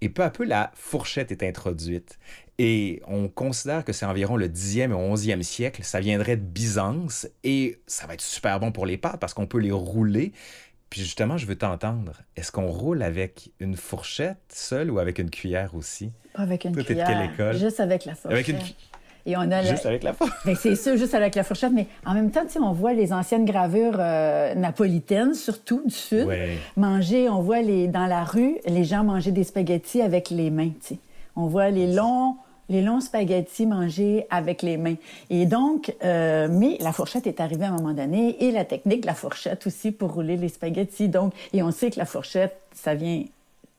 et 0.00 0.08
peu 0.08 0.22
à 0.22 0.30
peu, 0.30 0.44
la 0.44 0.70
fourchette 0.74 1.30
est 1.30 1.42
introduite. 1.42 2.18
Et 2.58 3.02
on 3.06 3.28
considère 3.28 3.84
que 3.84 3.92
c'est 3.92 4.06
environ 4.06 4.36
le 4.36 4.48
10e 4.48 4.78
et 4.78 4.86
11e 4.88 5.42
siècle. 5.42 5.82
Ça 5.84 6.00
viendrait 6.00 6.36
de 6.36 6.42
Byzance 6.42 7.28
et 7.44 7.80
ça 7.86 8.06
va 8.06 8.14
être 8.14 8.22
super 8.22 8.60
bon 8.60 8.72
pour 8.72 8.86
les 8.86 8.96
pâtes 8.96 9.20
parce 9.20 9.34
qu'on 9.34 9.46
peut 9.46 9.58
les 9.58 9.72
rouler. 9.72 10.32
Puis 10.90 11.02
justement, 11.02 11.38
je 11.38 11.46
veux 11.46 11.56
t'entendre. 11.56 12.12
Est-ce 12.36 12.50
qu'on 12.50 12.66
roule 12.66 13.04
avec 13.04 13.52
une 13.60 13.76
fourchette 13.76 14.38
seule 14.48 14.90
ou 14.90 14.98
avec 14.98 15.20
une 15.20 15.30
cuillère 15.30 15.76
aussi? 15.76 16.10
Avec 16.34 16.64
une 16.64 16.74
cuillère. 16.74 17.06
quelle 17.06 17.30
école? 17.30 17.56
Juste 17.56 17.78
avec 17.78 18.04
la 18.04 18.16
fourchette. 18.16 18.32
Avec 18.32 18.48
une... 18.48 18.58
Et 19.26 19.36
on 19.36 19.50
a 19.52 19.62
juste 19.62 19.86
avec 19.86 20.02
la 20.02 20.12
fourchette. 20.14 20.38
Ben, 20.44 20.56
c'est 20.56 20.74
sûr, 20.74 20.96
juste 20.96 21.14
avec 21.14 21.36
la 21.36 21.44
fourchette. 21.44 21.72
Mais 21.72 21.86
en 22.04 22.14
même 22.14 22.32
temps, 22.32 22.42
on 22.60 22.72
voit 22.72 22.92
les 22.92 23.12
anciennes 23.12 23.44
gravures 23.44 23.98
euh, 23.98 24.54
napolitaines, 24.54 25.34
surtout 25.34 25.82
du 25.86 25.94
Sud, 25.94 26.26
manger. 26.76 27.28
On 27.28 27.40
voit 27.40 27.60
les, 27.60 27.86
dans 27.86 28.06
la 28.06 28.24
rue, 28.24 28.58
les 28.66 28.82
gens 28.82 29.04
manger 29.04 29.30
des 29.30 29.44
spaghettis 29.44 30.02
avec 30.02 30.30
les 30.30 30.50
mains. 30.50 30.72
On 31.36 31.46
voit 31.46 31.70
les 31.70 31.92
longs 31.92 32.36
les 32.70 32.80
longs 32.80 33.00
spaghettis 33.00 33.66
mangés 33.66 34.26
avec 34.30 34.62
les 34.62 34.78
mains. 34.78 34.96
Et 35.28 35.44
donc, 35.44 35.94
euh, 36.02 36.48
mais 36.50 36.78
la 36.80 36.92
fourchette 36.92 37.26
est 37.26 37.40
arrivée 37.40 37.66
à 37.66 37.68
un 37.68 37.76
moment 37.76 37.92
donné 37.92 38.42
et 38.42 38.52
la 38.52 38.64
technique 38.64 39.02
de 39.02 39.06
la 39.06 39.14
fourchette 39.14 39.66
aussi 39.66 39.90
pour 39.90 40.14
rouler 40.14 40.36
les 40.36 40.48
spaghettis. 40.48 41.08
Donc, 41.08 41.34
et 41.52 41.62
on 41.62 41.72
sait 41.72 41.90
que 41.90 41.98
la 41.98 42.06
fourchette, 42.06 42.56
ça 42.72 42.94
vient 42.94 43.24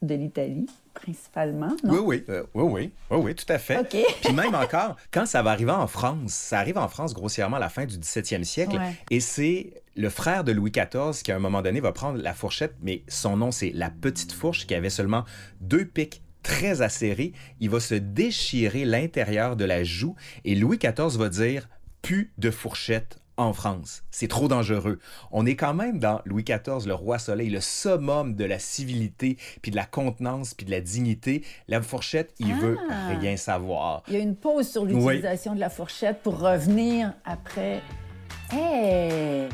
de 0.01 0.15
l'Italie 0.15 0.67
principalement, 0.93 1.74
non? 1.83 1.93
Oui, 1.93 2.00
oui, 2.03 2.24
euh, 2.29 2.43
oui, 2.53 2.63
oui, 2.63 2.91
oui, 3.12 3.17
oui, 3.17 3.36
tout 3.36 3.45
à 3.48 3.57
fait. 3.57 3.79
OK. 3.79 3.98
Puis 4.21 4.33
même 4.33 4.55
encore, 4.55 4.98
quand 5.12 5.25
ça 5.25 5.41
va 5.41 5.51
arriver 5.51 5.71
en 5.71 5.88
France, 5.88 6.31
ça 6.33 6.60
arrive 6.60 6.77
en 6.77 6.89
France 6.89 7.13
grossièrement 7.13 7.57
à 7.57 7.60
la 7.60 7.69
fin 7.69 7.86
du 7.86 7.95
17e 7.98 8.43
siècle, 8.43 8.77
et 9.10 9.21
c'est 9.21 9.71
le 9.95 10.10
frère 10.10 10.43
de 10.43 10.51
Louis 10.51 10.71
XIV 10.71 11.21
qui, 11.24 11.31
à 11.31 11.36
un 11.38 11.39
moment 11.39 11.62
donné, 11.62 11.79
va 11.79 11.93
prendre 11.93 12.21
la 12.21 12.33
fourchette, 12.33 12.75
mais 12.81 13.03
son 13.07 13.38
nom, 13.38 13.51
c'est 13.51 13.71
la 13.74 13.89
petite 13.89 14.33
fourche, 14.33 14.67
qui 14.67 14.75
avait 14.75 14.89
seulement 14.89 15.24
deux 15.62 15.86
pics 15.86 16.21
très 16.43 16.81
acéré, 16.81 17.33
il 17.60 17.69
va 17.69 17.79
se 17.79 17.95
déchirer 17.95 18.86
l'intérieur 18.86 19.55
de 19.55 19.65
la 19.65 19.83
joue 19.83 20.15
et 20.45 20.55
Louis 20.55 20.77
XIV 20.77 21.17
va 21.17 21.29
dire 21.29 21.69
plus 22.01 22.31
de 22.38 22.51
fourchette 22.51 23.21
en 23.38 23.53
France. 23.53 24.03
C'est 24.12 24.27
trop 24.27 24.48
dangereux. 24.48 25.00
On 25.31 25.45
est 25.45 25.55
quand 25.55 25.74
même 25.74 26.00
dans 26.00 26.21
Louis 26.25 26.43
XIV, 26.43 26.86
le 26.86 26.93
roi 26.93 27.17
soleil, 27.17 27.50
le 27.50 27.62
summum 27.62 28.36
de 28.36 28.45
la 28.45 28.60
civilité, 28.60 29.38
puis 29.62 29.71
de 29.71 29.75
la 29.75 29.86
contenance, 29.86 30.53
puis 30.53 30.65
de 30.65 30.71
la 30.71 30.81
dignité. 30.81 31.43
La 31.67 31.81
fourchette, 31.81 32.33
il 32.39 32.53
veut 32.53 32.77
ah! 32.89 33.17
rien 33.19 33.38
savoir. 33.38 34.03
Il 34.07 34.13
y 34.13 34.17
a 34.17 34.19
une 34.19 34.36
pause 34.36 34.69
sur 34.69 34.86
l'utilisation 34.86 35.55
de 35.55 35.60
la 35.60 35.69
fourchette 35.69 36.21
pour 36.21 36.39
revenir 36.39 37.13
après. 37.25 37.81
Hey! 38.51 39.50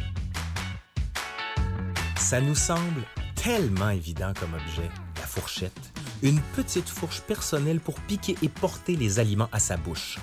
Ça 2.17 2.41
nous 2.41 2.55
semble 2.55 3.03
tellement 3.35 3.91
évident 3.91 4.33
comme 4.37 4.53
objet, 4.53 4.89
la 5.15 5.21
fourchette 5.21 5.96
une 6.23 6.41
petite 6.55 6.89
fourche 6.89 7.21
personnelle 7.21 7.79
pour 7.79 7.99
piquer 8.01 8.35
et 8.41 8.49
porter 8.49 8.95
les 8.95 9.19
aliments 9.19 9.49
à 9.51 9.59
sa 9.59 9.77
bouche. 9.77 10.19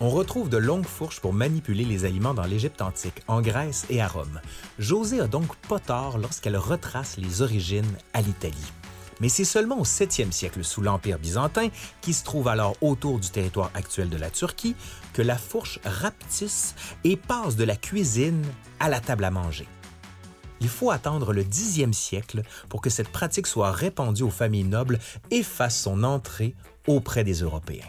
On 0.00 0.10
retrouve 0.10 0.48
de 0.48 0.56
longues 0.56 0.86
fourches 0.86 1.20
pour 1.20 1.32
manipuler 1.32 1.84
les 1.84 2.04
aliments 2.04 2.34
dans 2.34 2.44
l'Égypte 2.44 2.82
antique, 2.82 3.22
en 3.28 3.40
Grèce 3.40 3.86
et 3.90 4.02
à 4.02 4.08
Rome. 4.08 4.40
José 4.78 5.20
a 5.20 5.26
donc 5.26 5.54
pas 5.56 5.78
tort 5.78 6.18
lorsqu'elle 6.18 6.56
retrace 6.56 7.16
les 7.16 7.42
origines 7.42 7.96
à 8.12 8.20
l'Italie. 8.20 8.72
Mais 9.20 9.28
c'est 9.28 9.44
seulement 9.44 9.78
au 9.78 9.84
7e 9.84 10.32
siècle, 10.32 10.64
sous 10.64 10.82
l'Empire 10.82 11.20
byzantin, 11.20 11.68
qui 12.00 12.12
se 12.12 12.24
trouve 12.24 12.48
alors 12.48 12.76
autour 12.80 13.20
du 13.20 13.30
territoire 13.30 13.70
actuel 13.74 14.10
de 14.10 14.16
la 14.16 14.30
Turquie, 14.30 14.74
que 15.12 15.22
la 15.22 15.38
fourche 15.38 15.78
rapetisse 15.84 16.74
et 17.04 17.16
passe 17.16 17.54
de 17.54 17.64
la 17.64 17.76
cuisine 17.76 18.42
à 18.80 18.88
la 18.88 19.00
table 19.00 19.24
à 19.24 19.30
manger. 19.30 19.68
Il 20.60 20.68
faut 20.68 20.90
attendre 20.90 21.32
le 21.32 21.42
10e 21.42 21.92
siècle 21.92 22.42
pour 22.68 22.80
que 22.80 22.90
cette 22.90 23.10
pratique 23.10 23.46
soit 23.46 23.72
répandue 23.72 24.22
aux 24.22 24.30
familles 24.30 24.64
nobles 24.64 24.98
et 25.30 25.42
fasse 25.42 25.80
son 25.80 26.04
entrée 26.04 26.54
auprès 26.86 27.24
des 27.24 27.40
Européens. 27.40 27.84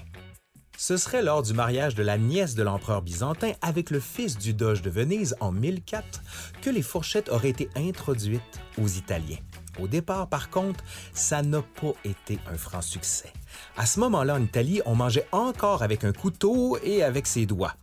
Ce 0.77 0.97
serait 0.97 1.23
lors 1.23 1.41
du 1.41 1.53
mariage 1.53 1.95
de 1.95 2.03
la 2.03 2.17
nièce 2.17 2.53
de 2.53 2.63
l'empereur 2.63 3.01
byzantin 3.01 3.53
avec 3.61 3.91
le 3.91 3.99
fils 3.99 4.37
du 4.37 4.53
doge 4.53 4.81
de 4.81 4.89
Venise 4.89 5.35
en 5.39 5.51
1004 5.51 6.21
que 6.61 6.69
les 6.69 6.81
fourchettes 6.81 7.29
auraient 7.29 7.49
été 7.49 7.69
introduites 7.75 8.41
aux 8.77 8.87
Italiens. 8.87 9.39
Au 9.79 9.87
départ, 9.87 10.27
par 10.27 10.49
contre, 10.49 10.83
ça 11.13 11.41
n'a 11.41 11.61
pas 11.61 11.93
été 12.03 12.39
un 12.51 12.57
franc 12.57 12.81
succès. 12.81 13.31
À 13.77 13.85
ce 13.85 13.99
moment-là, 14.01 14.35
en 14.35 14.41
Italie, 14.41 14.81
on 14.85 14.95
mangeait 14.95 15.27
encore 15.31 15.81
avec 15.81 16.03
un 16.03 16.13
couteau 16.13 16.77
et 16.83 17.03
avec 17.03 17.27
ses 17.27 17.45
doigts. 17.45 17.75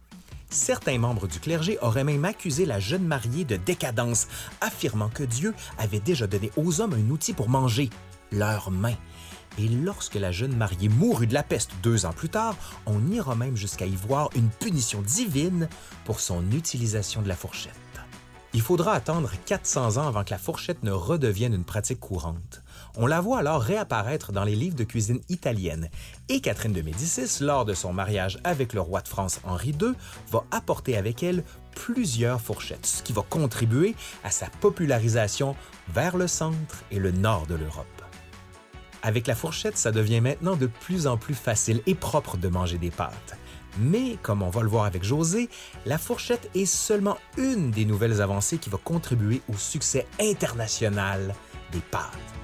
Certains 0.52 0.98
membres 0.98 1.28
du 1.28 1.40
clergé 1.40 1.78
auraient 1.80 2.04
même 2.04 2.26
accusé 2.26 2.66
la 2.66 2.78
jeune 2.78 3.06
mariée 3.06 3.46
de 3.46 3.56
décadence, 3.56 4.28
affirmant 4.60 5.08
que 5.08 5.22
Dieu 5.22 5.54
avait 5.78 5.98
déjà 5.98 6.26
donné 6.26 6.50
aux 6.58 6.82
hommes 6.82 6.92
un 6.92 7.10
outil 7.10 7.32
pour 7.32 7.48
manger, 7.48 7.88
leurs 8.30 8.70
mains. 8.70 8.98
Et 9.58 9.66
lorsque 9.66 10.16
la 10.16 10.30
jeune 10.30 10.54
mariée 10.54 10.90
mourut 10.90 11.26
de 11.26 11.32
la 11.32 11.42
peste 11.42 11.70
deux 11.82 12.04
ans 12.04 12.12
plus 12.12 12.28
tard, 12.28 12.54
on 12.84 13.10
ira 13.10 13.34
même 13.34 13.56
jusqu'à 13.56 13.86
y 13.86 13.96
voir 13.96 14.28
une 14.34 14.50
punition 14.50 15.00
divine 15.00 15.70
pour 16.04 16.20
son 16.20 16.50
utilisation 16.52 17.22
de 17.22 17.28
la 17.28 17.36
fourchette. 17.36 17.72
Il 18.52 18.60
faudra 18.60 18.92
attendre 18.92 19.30
400 19.46 19.96
ans 19.96 20.06
avant 20.06 20.22
que 20.22 20.32
la 20.32 20.38
fourchette 20.38 20.82
ne 20.82 20.92
redevienne 20.92 21.54
une 21.54 21.64
pratique 21.64 22.00
courante. 22.00 22.61
On 22.96 23.06
la 23.06 23.22
voit 23.22 23.38
alors 23.38 23.62
réapparaître 23.62 24.32
dans 24.32 24.44
les 24.44 24.54
livres 24.54 24.76
de 24.76 24.84
cuisine 24.84 25.20
italienne. 25.30 25.88
Et 26.28 26.40
Catherine 26.40 26.74
de 26.74 26.82
Médicis, 26.82 27.42
lors 27.42 27.64
de 27.64 27.72
son 27.72 27.94
mariage 27.94 28.38
avec 28.44 28.74
le 28.74 28.82
roi 28.82 29.00
de 29.00 29.08
France 29.08 29.40
Henri 29.44 29.70
II, 29.70 29.94
va 30.30 30.44
apporter 30.50 30.98
avec 30.98 31.22
elle 31.22 31.42
plusieurs 31.74 32.38
fourchettes, 32.38 32.84
ce 32.84 33.02
qui 33.02 33.14
va 33.14 33.22
contribuer 33.22 33.94
à 34.24 34.30
sa 34.30 34.46
popularisation 34.60 35.56
vers 35.88 36.18
le 36.18 36.26
centre 36.26 36.84
et 36.90 36.98
le 36.98 37.12
nord 37.12 37.46
de 37.46 37.54
l'Europe. 37.54 37.86
Avec 39.02 39.26
la 39.26 39.34
fourchette, 39.34 39.78
ça 39.78 39.90
devient 39.90 40.20
maintenant 40.20 40.56
de 40.56 40.66
plus 40.66 41.06
en 41.06 41.16
plus 41.16 41.34
facile 41.34 41.80
et 41.86 41.94
propre 41.94 42.36
de 42.36 42.48
manger 42.48 42.76
des 42.76 42.90
pâtes. 42.90 43.38
Mais, 43.78 44.18
comme 44.22 44.42
on 44.42 44.50
va 44.50 44.60
le 44.60 44.68
voir 44.68 44.84
avec 44.84 45.02
José, 45.02 45.48
la 45.86 45.96
fourchette 45.96 46.50
est 46.54 46.66
seulement 46.66 47.16
une 47.38 47.70
des 47.70 47.86
nouvelles 47.86 48.20
avancées 48.20 48.58
qui 48.58 48.68
va 48.68 48.76
contribuer 48.76 49.40
au 49.48 49.56
succès 49.56 50.06
international 50.20 51.34
des 51.72 51.80
pâtes. 51.80 52.41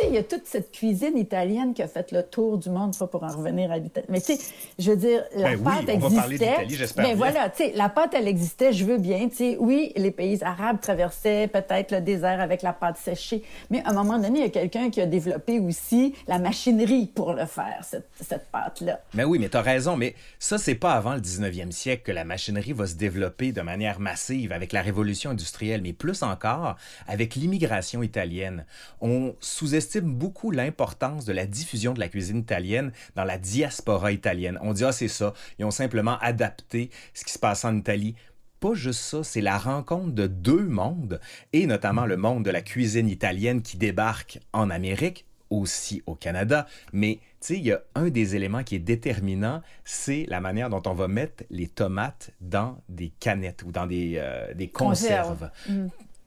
Sais, 0.00 0.08
il 0.08 0.14
y 0.14 0.18
a 0.18 0.22
toute 0.22 0.46
cette 0.46 0.72
cuisine 0.72 1.16
italienne 1.16 1.74
qui 1.74 1.82
a 1.82 1.88
fait 1.88 2.12
le 2.12 2.22
tour 2.22 2.58
du 2.58 2.70
monde, 2.70 2.96
pas 2.96 3.06
pour 3.06 3.22
en 3.22 3.28
revenir 3.28 3.70
à 3.70 3.78
l'Italie. 3.78 4.06
Mais 4.08 4.20
tu 4.20 4.34
sais, 4.36 4.38
je 4.78 4.90
veux 4.90 4.96
dire, 4.96 5.22
la 5.36 5.50
Ben 5.56 5.58
oui, 5.58 5.64
pâte 5.64 5.96
on 5.96 5.98
va 5.98 6.10
parler 6.16 6.34
existait. 6.34 6.50
d'Italie, 6.52 6.74
j'espère 6.76 7.02
Mais 7.04 7.14
bien. 7.14 7.16
voilà, 7.16 7.50
tu 7.50 7.64
sais, 7.64 7.72
la 7.74 7.88
pâte, 7.88 8.14
elle 8.14 8.28
existait, 8.28 8.72
je 8.72 8.84
veux 8.84 8.98
bien. 8.98 9.28
Tu 9.28 9.36
sais, 9.36 9.56
oui, 9.60 9.92
les 9.96 10.10
pays 10.10 10.42
arabes 10.42 10.80
traversaient 10.80 11.48
peut-être 11.48 11.92
le 11.92 12.00
désert 12.00 12.40
avec 12.40 12.62
la 12.62 12.72
pâte 12.72 12.96
séchée. 12.96 13.42
Mais 13.70 13.82
à 13.84 13.90
un 13.90 13.92
moment 13.92 14.18
donné, 14.18 14.38
il 14.40 14.42
y 14.42 14.46
a 14.46 14.50
quelqu'un 14.50 14.90
qui 14.90 15.00
a 15.00 15.06
développé 15.06 15.58
aussi 15.60 16.14
la 16.26 16.38
machinerie 16.38 17.06
pour 17.06 17.32
le 17.34 17.46
faire, 17.46 17.80
cette, 17.82 18.08
cette 18.20 18.50
pâte-là. 18.50 19.00
Mais 19.14 19.24
oui, 19.24 19.38
mais 19.38 19.48
tu 19.48 19.56
as 19.56 19.62
raison, 19.62 19.96
mais 19.96 20.14
ça, 20.38 20.58
c'est 20.58 20.74
pas 20.74 20.92
avant 20.92 21.14
le 21.14 21.20
19e 21.20 21.70
siècle 21.72 22.02
que 22.04 22.12
la 22.12 22.24
machinerie 22.24 22.72
va 22.72 22.86
se 22.86 22.94
développer 22.94 23.52
de 23.52 23.60
manière 23.60 24.00
massive 24.00 24.52
avec 24.52 24.72
la 24.72 24.82
révolution 24.82 25.30
industrielle, 25.30 25.82
mais 25.82 25.92
plus 25.92 26.22
encore 26.22 26.76
avec 27.06 27.34
l'immigration 27.34 28.02
italienne. 28.02 28.64
On 29.00 29.34
sous-estime 29.40 29.89
beaucoup 29.98 30.50
l'importance 30.50 31.24
de 31.24 31.32
la 31.32 31.46
diffusion 31.46 31.92
de 31.92 32.00
la 32.00 32.08
cuisine 32.08 32.38
italienne 32.38 32.92
dans 33.16 33.24
la 33.24 33.38
diaspora 33.38 34.12
italienne. 34.12 34.58
On 34.62 34.72
dit, 34.72 34.84
ah, 34.84 34.92
c'est 34.92 35.08
ça, 35.08 35.34
ils 35.58 35.64
ont 35.64 35.70
simplement 35.70 36.18
adapté 36.20 36.90
ce 37.14 37.24
qui 37.24 37.32
se 37.32 37.38
passe 37.38 37.64
en 37.64 37.76
Italie 37.76 38.14
pas 38.60 38.74
juste 38.74 39.00
ça, 39.00 39.24
c'est 39.24 39.40
la 39.40 39.56
rencontre 39.56 40.12
de 40.12 40.26
deux 40.26 40.66
mondes, 40.66 41.18
et 41.54 41.66
notamment 41.66 42.04
le 42.04 42.18
monde 42.18 42.44
de 42.44 42.50
la 42.50 42.60
cuisine 42.60 43.08
italienne 43.08 43.62
qui 43.62 43.78
débarque 43.78 44.38
en 44.52 44.68
Amérique, 44.68 45.24
aussi 45.50 46.02
au 46.06 46.14
Canada. 46.14 46.66
Mais 46.92 47.16
tu 47.16 47.20
sais, 47.40 47.56
il 47.56 47.64
y 47.64 47.72
a 47.72 47.82
un 47.94 48.08
des 48.08 48.36
éléments 48.36 48.62
qui 48.62 48.76
est 48.76 48.80
déterminant, 48.80 49.62
c'est 49.84 50.24
la 50.28 50.40
manière 50.40 50.70
dont 50.70 50.82
on 50.86 50.94
va 50.94 51.08
mettre 51.08 51.44
les 51.50 51.66
tomates 51.66 52.30
dans 52.40 52.78
des 52.88 53.12
canettes 53.20 53.64
ou 53.64 53.72
dans 53.72 53.86
des, 53.86 54.14
euh, 54.16 54.54
des 54.54 54.68
conserves. 54.68 55.50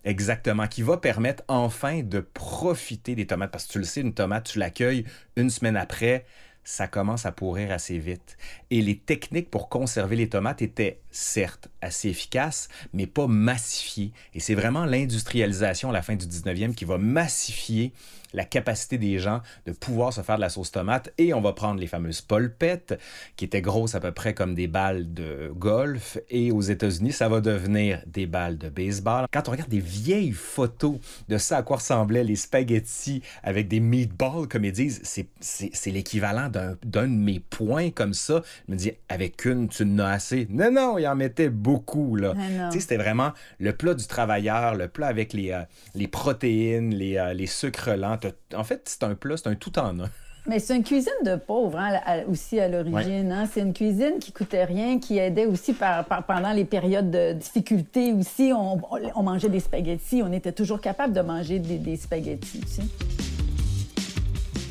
Exactement, 0.05 0.67
qui 0.67 0.81
va 0.81 0.97
permettre 0.97 1.43
enfin 1.47 2.03
de 2.03 2.19
profiter 2.19 3.15
des 3.15 3.25
tomates. 3.25 3.51
Parce 3.51 3.65
que 3.65 3.73
tu 3.73 3.79
le 3.79 3.85
sais, 3.85 4.01
une 4.01 4.13
tomate, 4.13 4.51
tu 4.51 4.59
l'accueilles 4.59 5.05
une 5.37 5.49
semaine 5.49 5.77
après, 5.77 6.25
ça 6.65 6.87
commence 6.87 7.25
à 7.25 7.31
pourrir 7.31 7.71
assez 7.71 7.99
vite. 7.99 8.37
Et 8.69 8.81
les 8.81 8.97
techniques 8.97 9.49
pour 9.49 9.69
conserver 9.69 10.15
les 10.17 10.27
tomates 10.29 10.61
étaient 10.61 10.99
certes 11.11 11.69
assez 11.81 12.09
efficaces, 12.09 12.67
mais 12.93 13.07
pas 13.07 13.27
massifiées. 13.27 14.11
Et 14.33 14.39
c'est 14.39 14.55
vraiment 14.55 14.85
l'industrialisation 14.85 15.89
à 15.89 15.93
la 15.93 16.01
fin 16.01 16.15
du 16.15 16.25
19e 16.25 16.73
qui 16.73 16.85
va 16.85 16.97
massifier 16.97 17.93
la 18.33 18.45
capacité 18.45 18.97
des 18.97 19.19
gens 19.19 19.41
de 19.65 19.71
pouvoir 19.71 20.11
se 20.13 20.21
faire 20.21 20.35
de 20.35 20.41
la 20.41 20.49
sauce 20.49 20.71
tomate. 20.71 21.13
Et 21.17 21.33
on 21.33 21.41
va 21.41 21.53
prendre 21.53 21.79
les 21.79 21.87
fameuses 21.87 22.21
polpettes, 22.21 22.99
qui 23.35 23.45
étaient 23.45 23.61
grosses 23.61 23.95
à 23.95 23.99
peu 23.99 24.11
près 24.11 24.33
comme 24.33 24.55
des 24.55 24.67
balles 24.67 25.13
de 25.13 25.51
golf. 25.55 26.17
Et 26.29 26.51
aux 26.51 26.61
États-Unis, 26.61 27.11
ça 27.11 27.29
va 27.29 27.41
devenir 27.41 28.01
des 28.07 28.25
balles 28.25 28.57
de 28.57 28.69
baseball. 28.69 29.25
Quand 29.31 29.47
on 29.47 29.51
regarde 29.51 29.69
des 29.69 29.79
vieilles 29.79 30.31
photos 30.31 30.97
de 31.29 31.37
ça 31.37 31.57
à 31.57 31.63
quoi 31.63 31.77
ressemblaient 31.77 32.23
les 32.23 32.35
spaghettis 32.35 33.21
avec 33.43 33.67
des 33.67 33.79
meatballs, 33.79 34.47
comme 34.47 34.65
ils 34.65 34.71
disent, 34.71 35.01
c'est- 35.03 35.91
l'équivalent 35.91 36.49
d'un 36.49 36.75
de 37.07 37.13
mes 37.13 37.39
points 37.39 37.91
comme 37.91 38.13
ça. 38.13 38.41
Je 38.67 38.73
me 38.73 38.77
dis, 38.77 38.91
avec 39.09 39.45
une, 39.45 39.69
tu 39.69 39.83
en 39.83 39.99
as 39.99 40.09
assez. 40.11 40.47
Non, 40.49 40.71
non, 40.71 40.97
il 40.97 41.05
en 41.07 41.15
mettait 41.15 41.49
beaucoup, 41.49 42.15
là. 42.15 42.33
C'était 42.79 42.97
vraiment 42.97 43.31
le 43.59 43.73
plat 43.73 43.93
du 43.93 44.07
travailleur, 44.07 44.73
le 44.75 44.87
plat 44.87 45.07
avec 45.07 45.33
les, 45.33 45.51
euh, 45.51 45.61
les 45.93 46.07
protéines, 46.07 46.93
les, 46.95 47.17
euh, 47.17 47.33
les 47.33 47.45
sucres 47.47 47.95
lents. 47.95 48.17
En 48.55 48.63
fait, 48.63 48.81
c'est 48.85 49.03
un 49.03 49.15
plat, 49.15 49.35
c'est 49.37 49.47
un 49.47 49.55
tout 49.55 49.77
en 49.79 49.99
un. 49.99 50.09
Mais 50.45 50.59
c'est 50.59 50.75
une 50.75 50.83
cuisine 50.83 51.13
de 51.25 51.37
pauvres 51.37 51.77
hein, 51.79 52.01
aussi 52.29 52.59
à 52.59 52.67
l'origine. 52.67 53.31
hein. 53.31 53.47
C'est 53.51 53.61
une 53.61 53.71
cuisine 53.73 54.19
qui 54.19 54.33
coûtait 54.33 54.65
rien, 54.65 54.99
qui 54.99 55.17
aidait 55.17 55.45
aussi 55.45 55.71
par, 55.71 56.03
par- 56.03 56.25
pendant 56.25 56.51
les 56.51 56.65
périodes 56.65 57.09
de 57.11 57.31
difficulté 57.31 58.11
aussi. 58.11 58.51
On, 58.53 58.73
on- 58.75 59.11
on 59.15 59.23
mangeait 59.23 59.47
des 59.47 59.61
spaghettis. 59.61 60.21
On 60.21 60.33
était 60.33 60.51
toujours 60.51 60.81
capable 60.81 61.13
de 61.13 61.21
manger 61.21 61.59
des, 61.59 61.77
des 61.77 61.95
spaghettis. 61.95 62.59
Tu 62.59 62.67
sais. 62.67 62.83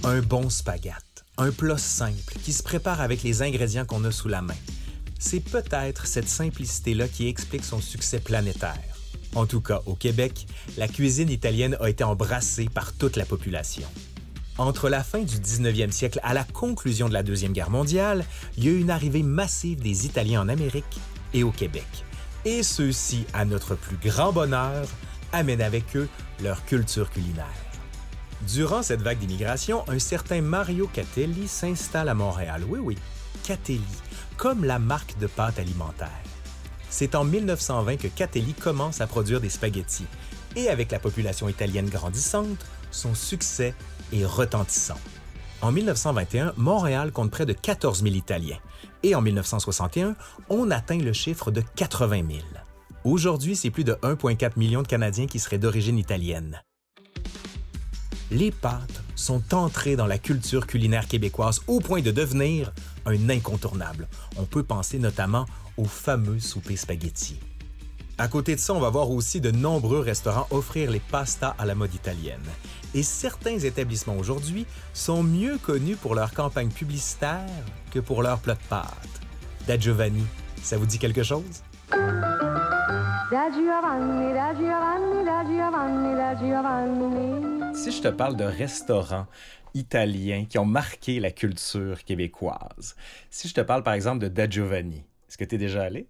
Un 0.04 0.20
bon 0.20 0.50
spaghette, 0.50 1.24
un 1.38 1.50
plat 1.52 1.78
simple 1.78 2.34
qui 2.42 2.52
se 2.52 2.62
prépare 2.62 3.00
avec 3.00 3.22
les 3.22 3.40
ingrédients 3.40 3.84
qu'on 3.86 4.04
a 4.04 4.10
sous 4.10 4.28
la 4.28 4.42
main. 4.42 4.56
C'est 5.18 5.40
peut-être 5.40 6.06
cette 6.06 6.28
simplicité-là 6.28 7.06
qui 7.08 7.28
explique 7.28 7.64
son 7.64 7.80
succès 7.80 8.18
planétaire. 8.18 8.74
En 9.34 9.46
tout 9.46 9.60
cas, 9.60 9.80
au 9.86 9.94
Québec, 9.94 10.46
la 10.76 10.88
cuisine 10.88 11.30
italienne 11.30 11.76
a 11.80 11.88
été 11.88 12.04
embrassée 12.04 12.68
par 12.72 12.92
toute 12.92 13.16
la 13.16 13.24
population. 13.24 13.86
Entre 14.58 14.90
la 14.90 15.02
fin 15.02 15.20
du 15.20 15.36
19e 15.36 15.90
siècle 15.90 16.20
à 16.22 16.34
la 16.34 16.44
conclusion 16.44 17.08
de 17.08 17.14
la 17.14 17.22
Deuxième 17.22 17.52
Guerre 17.52 17.70
mondiale, 17.70 18.26
il 18.58 18.64
y 18.64 18.68
a 18.68 18.72
eu 18.72 18.80
une 18.80 18.90
arrivée 18.90 19.22
massive 19.22 19.80
des 19.80 20.04
Italiens 20.04 20.42
en 20.42 20.48
Amérique 20.48 21.00
et 21.32 21.42
au 21.42 21.50
Québec. 21.50 21.86
Et 22.44 22.62
ceux-ci, 22.62 23.24
à 23.32 23.46
notre 23.46 23.74
plus 23.74 23.96
grand 23.96 24.32
bonheur, 24.32 24.86
amènent 25.32 25.62
avec 25.62 25.96
eux 25.96 26.08
leur 26.42 26.64
culture 26.66 27.08
culinaire. 27.10 27.46
Durant 28.52 28.82
cette 28.82 29.00
vague 29.00 29.18
d'immigration, 29.18 29.88
un 29.88 29.98
certain 29.98 30.42
Mario 30.42 30.88
Catelli 30.92 31.48
s'installe 31.48 32.10
à 32.10 32.14
Montréal. 32.14 32.64
Oui, 32.68 32.80
oui, 32.82 32.98
Catelli, 33.44 33.80
comme 34.36 34.64
la 34.64 34.78
marque 34.78 35.16
de 35.18 35.26
pâte 35.26 35.58
alimentaire. 35.58 36.10
C'est 36.92 37.14
en 37.14 37.24
1920 37.24 37.96
que 37.96 38.06
Catelli 38.06 38.52
commence 38.52 39.00
à 39.00 39.06
produire 39.06 39.40
des 39.40 39.48
spaghettis. 39.48 40.04
Et 40.56 40.68
avec 40.68 40.92
la 40.92 40.98
population 40.98 41.48
italienne 41.48 41.88
grandissante, 41.88 42.66
son 42.90 43.14
succès 43.14 43.74
est 44.12 44.26
retentissant. 44.26 44.98
En 45.62 45.72
1921, 45.72 46.52
Montréal 46.58 47.10
compte 47.10 47.30
près 47.30 47.46
de 47.46 47.54
14 47.54 48.02
000 48.02 48.14
Italiens. 48.14 48.58
Et 49.02 49.14
en 49.14 49.22
1961, 49.22 50.16
on 50.50 50.70
atteint 50.70 50.98
le 50.98 51.14
chiffre 51.14 51.50
de 51.50 51.62
80 51.62 52.24
000. 52.28 52.40
Aujourd'hui, 53.04 53.56
c'est 53.56 53.70
plus 53.70 53.84
de 53.84 53.94
1,4 54.02 54.58
million 54.58 54.82
de 54.82 54.86
Canadiens 54.86 55.26
qui 55.26 55.38
seraient 55.38 55.56
d'origine 55.56 55.96
italienne 55.96 56.60
les 58.32 58.50
pâtes 58.50 59.02
sont 59.14 59.54
entrées 59.54 59.94
dans 59.94 60.06
la 60.06 60.18
culture 60.18 60.66
culinaire 60.66 61.06
québécoise 61.06 61.60
au 61.66 61.80
point 61.80 62.00
de 62.00 62.10
devenir 62.10 62.72
un 63.04 63.28
incontournable. 63.28 64.08
On 64.36 64.44
peut 64.44 64.62
penser 64.62 64.98
notamment 64.98 65.44
au 65.76 65.84
fameux 65.84 66.40
souper 66.40 66.76
spaghetti. 66.76 67.38
À 68.18 68.28
côté 68.28 68.54
de 68.54 68.60
ça, 68.60 68.74
on 68.74 68.80
va 68.80 68.90
voir 68.90 69.10
aussi 69.10 69.40
de 69.40 69.50
nombreux 69.50 70.00
restaurants 70.00 70.46
offrir 70.50 70.90
les 70.90 71.00
pastas 71.00 71.54
à 71.58 71.64
la 71.64 71.74
mode 71.74 71.94
italienne. 71.94 72.44
Et 72.94 73.02
certains 73.02 73.58
établissements 73.58 74.16
aujourd'hui 74.16 74.66
sont 74.92 75.22
mieux 75.22 75.58
connus 75.58 75.96
pour 75.96 76.14
leur 76.14 76.34
campagne 76.34 76.70
publicitaire 76.70 77.48
que 77.90 77.98
pour 77.98 78.22
leur 78.22 78.38
plat 78.38 78.54
de 78.54 78.68
pâtes. 78.68 79.20
Da 79.66 79.78
Giovanni, 79.78 80.24
ça 80.62 80.76
vous 80.76 80.86
dit 80.86 80.98
quelque 80.98 81.22
chose? 81.22 81.62
Si 87.74 87.90
je 87.90 88.02
te 88.02 88.08
parle 88.08 88.36
de 88.36 88.44
restaurants 88.44 89.26
italiens 89.72 90.44
qui 90.44 90.58
ont 90.58 90.66
marqué 90.66 91.18
la 91.18 91.30
culture 91.30 92.04
québécoise, 92.04 92.94
si 93.30 93.48
je 93.48 93.54
te 93.54 93.62
parle 93.62 93.82
par 93.82 93.94
exemple 93.94 94.18
de 94.18 94.28
Da 94.28 94.48
Giovanni, 94.48 95.02
est-ce 95.32 95.38
que 95.38 95.44
tu 95.46 95.56
déjà 95.56 95.84
allé? 95.84 96.08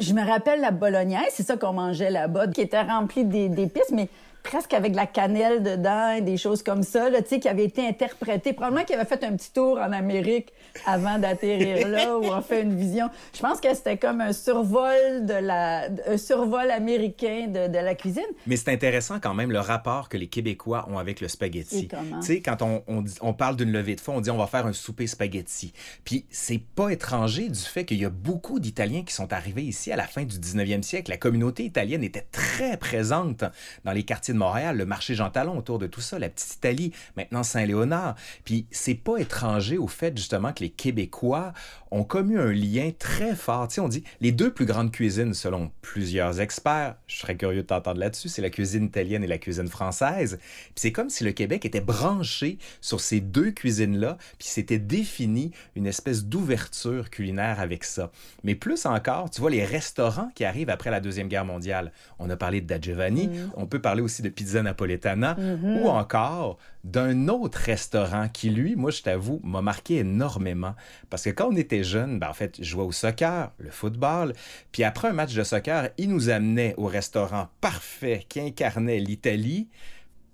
Je 0.00 0.12
me 0.14 0.26
rappelle 0.26 0.60
la 0.60 0.72
bolognaise, 0.72 1.28
c'est 1.30 1.44
ça 1.44 1.56
qu'on 1.56 1.72
mangeait 1.72 2.10
là-bas, 2.10 2.48
qui 2.48 2.60
était 2.60 2.82
remplie 2.82 3.24
d'épices, 3.24 3.92
mais 3.92 4.08
presque 4.44 4.74
avec 4.74 4.92
de 4.92 4.96
la 4.96 5.06
cannelle 5.06 5.62
dedans 5.62 6.12
et 6.12 6.20
des 6.20 6.36
choses 6.36 6.62
comme 6.62 6.84
ça, 6.84 7.10
là, 7.10 7.22
qui 7.22 7.48
avait 7.48 7.64
été 7.64 7.84
interprété. 7.84 8.52
Probablement 8.52 8.84
qu'il 8.84 8.94
avait 8.94 9.08
fait 9.08 9.24
un 9.24 9.32
petit 9.32 9.50
tour 9.50 9.78
en 9.78 9.90
Amérique 9.90 10.52
avant 10.86 11.18
d'atterrir 11.18 11.88
là 11.88 12.16
ou 12.18 12.30
a 12.32 12.42
fait 12.42 12.62
une 12.62 12.76
vision. 12.76 13.08
Je 13.34 13.40
pense 13.40 13.60
que 13.60 13.74
c'était 13.74 13.96
comme 13.96 14.20
un 14.20 14.32
survol 14.32 15.24
de 15.24 15.34
la, 15.34 15.88
un 16.06 16.16
survol 16.16 16.70
américain 16.70 17.46
de, 17.48 17.68
de 17.68 17.78
la 17.78 17.94
cuisine. 17.94 18.22
Mais 18.46 18.56
c'est 18.56 18.70
intéressant 18.70 19.18
quand 19.18 19.34
même 19.34 19.50
le 19.50 19.60
rapport 19.60 20.08
que 20.08 20.16
les 20.16 20.26
Québécois 20.26 20.86
ont 20.90 20.98
avec 20.98 21.20
le 21.20 21.28
spaghetti. 21.28 21.88
Tu 21.88 21.96
sais, 22.20 22.40
quand 22.40 22.60
on, 22.60 22.84
on, 22.86 23.02
on 23.22 23.32
parle 23.32 23.56
d'une 23.56 23.72
levée 23.72 23.96
de 23.96 24.00
fonds, 24.00 24.16
on 24.16 24.20
dit 24.20 24.30
on 24.30 24.36
va 24.36 24.46
faire 24.46 24.66
un 24.66 24.72
souper 24.74 25.06
spaghetti. 25.06 25.72
Puis 26.04 26.26
c'est 26.30 26.60
pas 26.60 26.90
étranger 26.90 27.48
du 27.48 27.58
fait 27.58 27.86
qu'il 27.86 27.98
y 27.98 28.04
a 28.04 28.10
beaucoup 28.10 28.60
d'Italiens 28.60 29.04
qui 29.04 29.14
sont 29.14 29.32
arrivés 29.32 29.62
ici 29.62 29.90
à 29.90 29.96
la 29.96 30.06
fin 30.06 30.24
du 30.24 30.38
19e 30.38 30.82
siècle. 30.82 31.10
La 31.10 31.16
communauté 31.16 31.64
italienne 31.64 32.04
était 32.04 32.26
très 32.30 32.76
présente 32.76 33.44
dans 33.84 33.92
les 33.92 34.02
quartiers 34.02 34.33
Montréal, 34.36 34.76
le 34.76 34.86
marché 34.86 35.14
Jean 35.14 35.30
Talon 35.30 35.58
autour 35.58 35.78
de 35.78 35.86
tout 35.86 36.00
ça, 36.00 36.18
la 36.18 36.28
petite 36.28 36.54
Italie, 36.54 36.92
maintenant 37.16 37.42
Saint-Léonard. 37.42 38.14
Puis 38.44 38.66
c'est 38.70 38.94
pas 38.94 39.18
étranger 39.18 39.78
au 39.78 39.86
fait 39.86 40.16
justement 40.16 40.52
que 40.52 40.60
les 40.60 40.70
Québécois 40.70 41.52
ont 41.94 42.04
commis 42.04 42.36
un 42.36 42.52
lien 42.52 42.90
très 42.98 43.36
fort. 43.36 43.68
Tu 43.68 43.76
sais, 43.76 43.80
on 43.80 43.88
dit 43.88 44.02
les 44.20 44.32
deux 44.32 44.52
plus 44.52 44.66
grandes 44.66 44.90
cuisines 44.90 45.32
selon 45.32 45.70
plusieurs 45.80 46.40
experts, 46.40 46.96
je 47.06 47.18
serais 47.18 47.36
curieux 47.36 47.62
de 47.62 47.66
t'entendre 47.66 48.00
là-dessus, 48.00 48.28
c'est 48.28 48.42
la 48.42 48.50
cuisine 48.50 48.84
italienne 48.84 49.22
et 49.22 49.28
la 49.28 49.38
cuisine 49.38 49.68
française. 49.68 50.38
Puis 50.40 50.74
c'est 50.76 50.92
comme 50.92 51.08
si 51.08 51.22
le 51.22 51.30
Québec 51.30 51.64
était 51.64 51.80
branché 51.80 52.58
sur 52.80 53.00
ces 53.00 53.20
deux 53.20 53.52
cuisines-là, 53.52 54.18
puis 54.38 54.48
s'était 54.48 54.78
défini 54.78 55.52
une 55.76 55.86
espèce 55.86 56.24
d'ouverture 56.24 57.10
culinaire 57.10 57.60
avec 57.60 57.84
ça. 57.84 58.10
Mais 58.42 58.56
plus 58.56 58.86
encore, 58.86 59.30
tu 59.30 59.40
vois 59.40 59.50
les 59.50 59.64
restaurants 59.64 60.30
qui 60.34 60.44
arrivent 60.44 60.70
après 60.70 60.90
la 60.90 61.00
Deuxième 61.00 61.28
Guerre 61.28 61.44
mondiale. 61.44 61.92
On 62.18 62.28
a 62.28 62.36
parlé 62.36 62.60
de 62.60 62.66
Da 62.66 62.80
Giovanni, 62.80 63.28
mm. 63.28 63.52
on 63.56 63.66
peut 63.66 63.80
parler 63.80 64.02
aussi 64.02 64.22
de 64.22 64.28
pizza 64.28 64.62
napoletana 64.62 65.34
mm-hmm. 65.34 65.82
ou 65.82 65.88
encore 65.88 66.58
d'un 66.82 67.28
autre 67.28 67.58
restaurant 67.58 68.28
qui, 68.28 68.50
lui, 68.50 68.76
moi, 68.76 68.90
je 68.90 69.02
t'avoue, 69.02 69.40
m'a 69.42 69.62
marqué 69.62 69.98
énormément. 69.98 70.74
Parce 71.08 71.24
que 71.24 71.30
quand 71.30 71.48
on 71.48 71.56
était 71.56 71.83
jeune, 71.84 72.18
ben, 72.18 72.28
en 72.28 72.32
fait, 72.32 72.62
jouais 72.62 72.84
au 72.84 72.92
soccer, 72.92 73.52
le 73.58 73.70
football. 73.70 74.32
Puis 74.72 74.84
après 74.84 75.08
un 75.08 75.12
match 75.12 75.34
de 75.34 75.42
soccer, 75.44 75.90
il 75.98 76.08
nous 76.08 76.30
amenait 76.30 76.74
au 76.76 76.86
restaurant 76.86 77.48
parfait 77.60 78.24
qui 78.28 78.40
incarnait 78.40 78.98
l'Italie, 78.98 79.68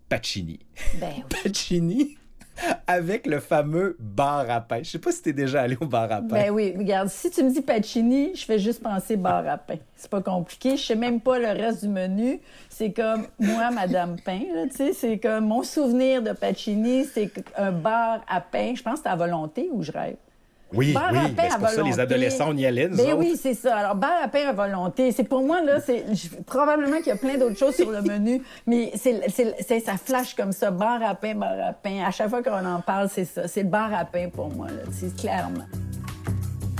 Pacini. 0.09 0.59
Ben 1.01 1.23
Pacini, 1.29 2.17
avec 2.87 3.27
le 3.27 3.41
fameux 3.41 3.97
bar 3.99 4.51
à 4.51 4.61
pain. 4.61 4.81
Je 4.83 4.91
sais 4.91 4.99
pas 4.99 5.13
si 5.13 5.23
tu 5.23 5.31
es 5.31 5.33
déjà 5.33 5.63
allé 5.63 5.77
au 5.81 5.87
bar 5.87 6.11
à 6.11 6.21
pain. 6.21 6.27
Ben 6.29 6.51
oui, 6.51 6.75
regarde, 6.77 7.09
si 7.09 7.31
tu 7.31 7.43
me 7.43 7.51
dis 7.51 7.63
Pacini, 7.63 8.35
je 8.35 8.45
fais 8.45 8.59
juste 8.59 8.83
penser 8.83 9.17
bar 9.17 9.47
à 9.47 9.59
pain. 9.59 9.79
C'est 9.97 10.11
pas 10.11 10.21
compliqué. 10.21 10.77
Je 10.77 10.83
sais 10.85 10.97
même 10.97 11.21
pas 11.21 11.39
le 11.39 11.49
reste 11.49 11.85
du 11.85 11.89
menu. 11.89 12.41
C'est 12.69 12.93
comme 12.93 13.27
moi, 13.39 13.71
Madame 13.71 14.17
Pain, 14.21 14.43
tu 14.71 14.77
sais, 14.77 14.93
c'est 14.93 15.19
comme 15.19 15.47
mon 15.47 15.63
souvenir 15.63 16.23
de 16.23 16.33
Pacini, 16.33 17.05
c'est 17.05 17.33
un 17.57 17.73
bar 17.73 18.25
à 18.29 18.41
pain. 18.41 18.75
Je 18.75 18.83
pense 18.83 18.95
que 18.95 19.01
c'est 19.05 19.09
à 19.09 19.17
volonté 19.17 19.69
ou 19.73 19.83
je 19.83 19.93
rêve. 19.93 20.17
Oui, 20.73 20.93
bar 20.93 21.11
oui, 21.13 21.19
à 21.19 21.29
pain 21.29 21.49
c'est 21.51 21.59
pour 21.59 21.69
ça 21.69 21.83
les 21.83 21.99
adolescents, 21.99 22.47
on 22.49 22.57
y 22.57 22.65
allait, 22.65 22.89
nous 22.89 22.97
ben 22.97 23.15
oui, 23.17 23.39
c'est 23.41 23.55
ça. 23.55 23.77
Alors, 23.77 23.95
bar 23.97 24.13
à 24.23 24.29
pain 24.29 24.49
à 24.49 24.53
volonté, 24.53 25.11
c'est 25.13 25.25
pour 25.25 25.43
moi, 25.43 25.63
là, 25.63 25.81
c'est 25.81 26.05
probablement 26.47 26.99
qu'il 26.99 27.09
y 27.09 27.11
a 27.11 27.17
plein 27.17 27.39
d'autres 27.39 27.59
choses 27.59 27.75
sur 27.75 27.91
le 27.91 28.03
menu, 28.03 28.43
mais 28.67 28.93
c'est 28.97 29.81
ça 29.81 29.97
flash 29.97 30.35
comme 30.35 30.53
ça, 30.53 30.71
bar 30.71 31.03
à 31.03 31.15
pain, 31.15 31.35
bar 31.35 31.55
à 31.69 31.73
pain. 31.73 32.05
À 32.07 32.11
chaque 32.11 32.31
fois 32.31 32.43
qu'on 32.43 32.65
en 32.65 32.81
parle, 32.81 33.09
c'est 33.13 33.25
ça. 33.25 33.49
C'est 33.49 33.65
bar 33.65 33.93
à 33.93 34.05
pain 34.05 34.29
pour 34.29 34.49
moi, 34.51 34.69
là, 34.69 34.83
c'est 34.93 35.17
clairement. 35.17 35.65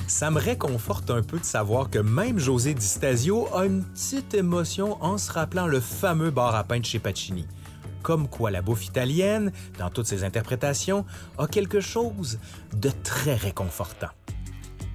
Ça 0.07 0.31
me 0.31 0.41
réconforte 0.41 1.11
un 1.11 1.23
peu 1.23 1.39
de 1.39 1.45
savoir 1.45 1.89
que 1.89 2.01
même 2.01 2.39
José 2.39 2.75
Di 2.75 2.85
Stasio 2.85 3.47
a 3.55 3.65
une 3.65 3.85
petite 3.85 4.35
émotion 4.35 4.97
en 5.01 5.19
se 5.19 5.31
rappelant 5.31 5.69
le 5.69 5.79
fameux 5.79 6.31
bar 6.31 6.55
à 6.57 6.65
pain 6.65 6.81
de 6.81 6.85
chez 6.85 6.99
Pacini 6.99 7.47
comme 8.03 8.29
quoi 8.29 8.51
la 8.51 8.63
bouffe 8.63 8.87
italienne, 8.87 9.53
dans 9.79 9.91
toutes 9.91 10.07
ses 10.07 10.25
interprétations, 10.25 11.05
a 11.39 11.47
quelque 11.47 11.81
chose 11.81 12.39
de 12.77 12.91
très 13.03 13.35
réconfortant. 13.35 14.11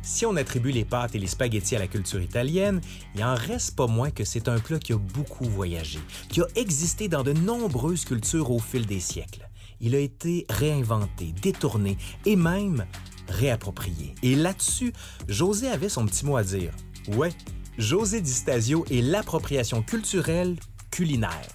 Si 0.05 0.23
on 0.23 0.35
attribue 0.35 0.71
les 0.71 0.85
pâtes 0.85 1.15
et 1.15 1.19
les 1.19 1.25
spaghettis 1.25 1.75
à 1.75 1.79
la 1.79 1.87
culture 1.87 2.21
italienne, 2.21 2.79
il 3.15 3.23
en 3.23 3.33
reste 3.33 3.75
pas 3.75 3.87
moins 3.87 4.11
que 4.11 4.23
c'est 4.23 4.47
un 4.47 4.59
plat 4.59 4.77
qui 4.77 4.93
a 4.93 4.97
beaucoup 4.97 5.45
voyagé, 5.45 5.97
qui 6.29 6.41
a 6.41 6.45
existé 6.55 7.07
dans 7.07 7.23
de 7.23 7.33
nombreuses 7.33 8.05
cultures 8.05 8.51
au 8.51 8.59
fil 8.59 8.85
des 8.85 8.99
siècles. 8.99 9.49
Il 9.81 9.95
a 9.95 9.99
été 9.99 10.45
réinventé, 10.47 11.33
détourné 11.41 11.97
et 12.27 12.35
même 12.35 12.85
réapproprié. 13.29 14.13
Et 14.21 14.35
là-dessus, 14.35 14.93
José 15.27 15.69
avait 15.69 15.89
son 15.89 16.05
petit 16.05 16.23
mot 16.23 16.37
à 16.37 16.43
dire. 16.43 16.71
Ouais, 17.15 17.31
José 17.79 18.21
Di 18.21 18.31
Stasio 18.31 18.85
et 18.91 19.01
l'appropriation 19.01 19.81
culturelle 19.81 20.55
culinaire. 20.91 21.47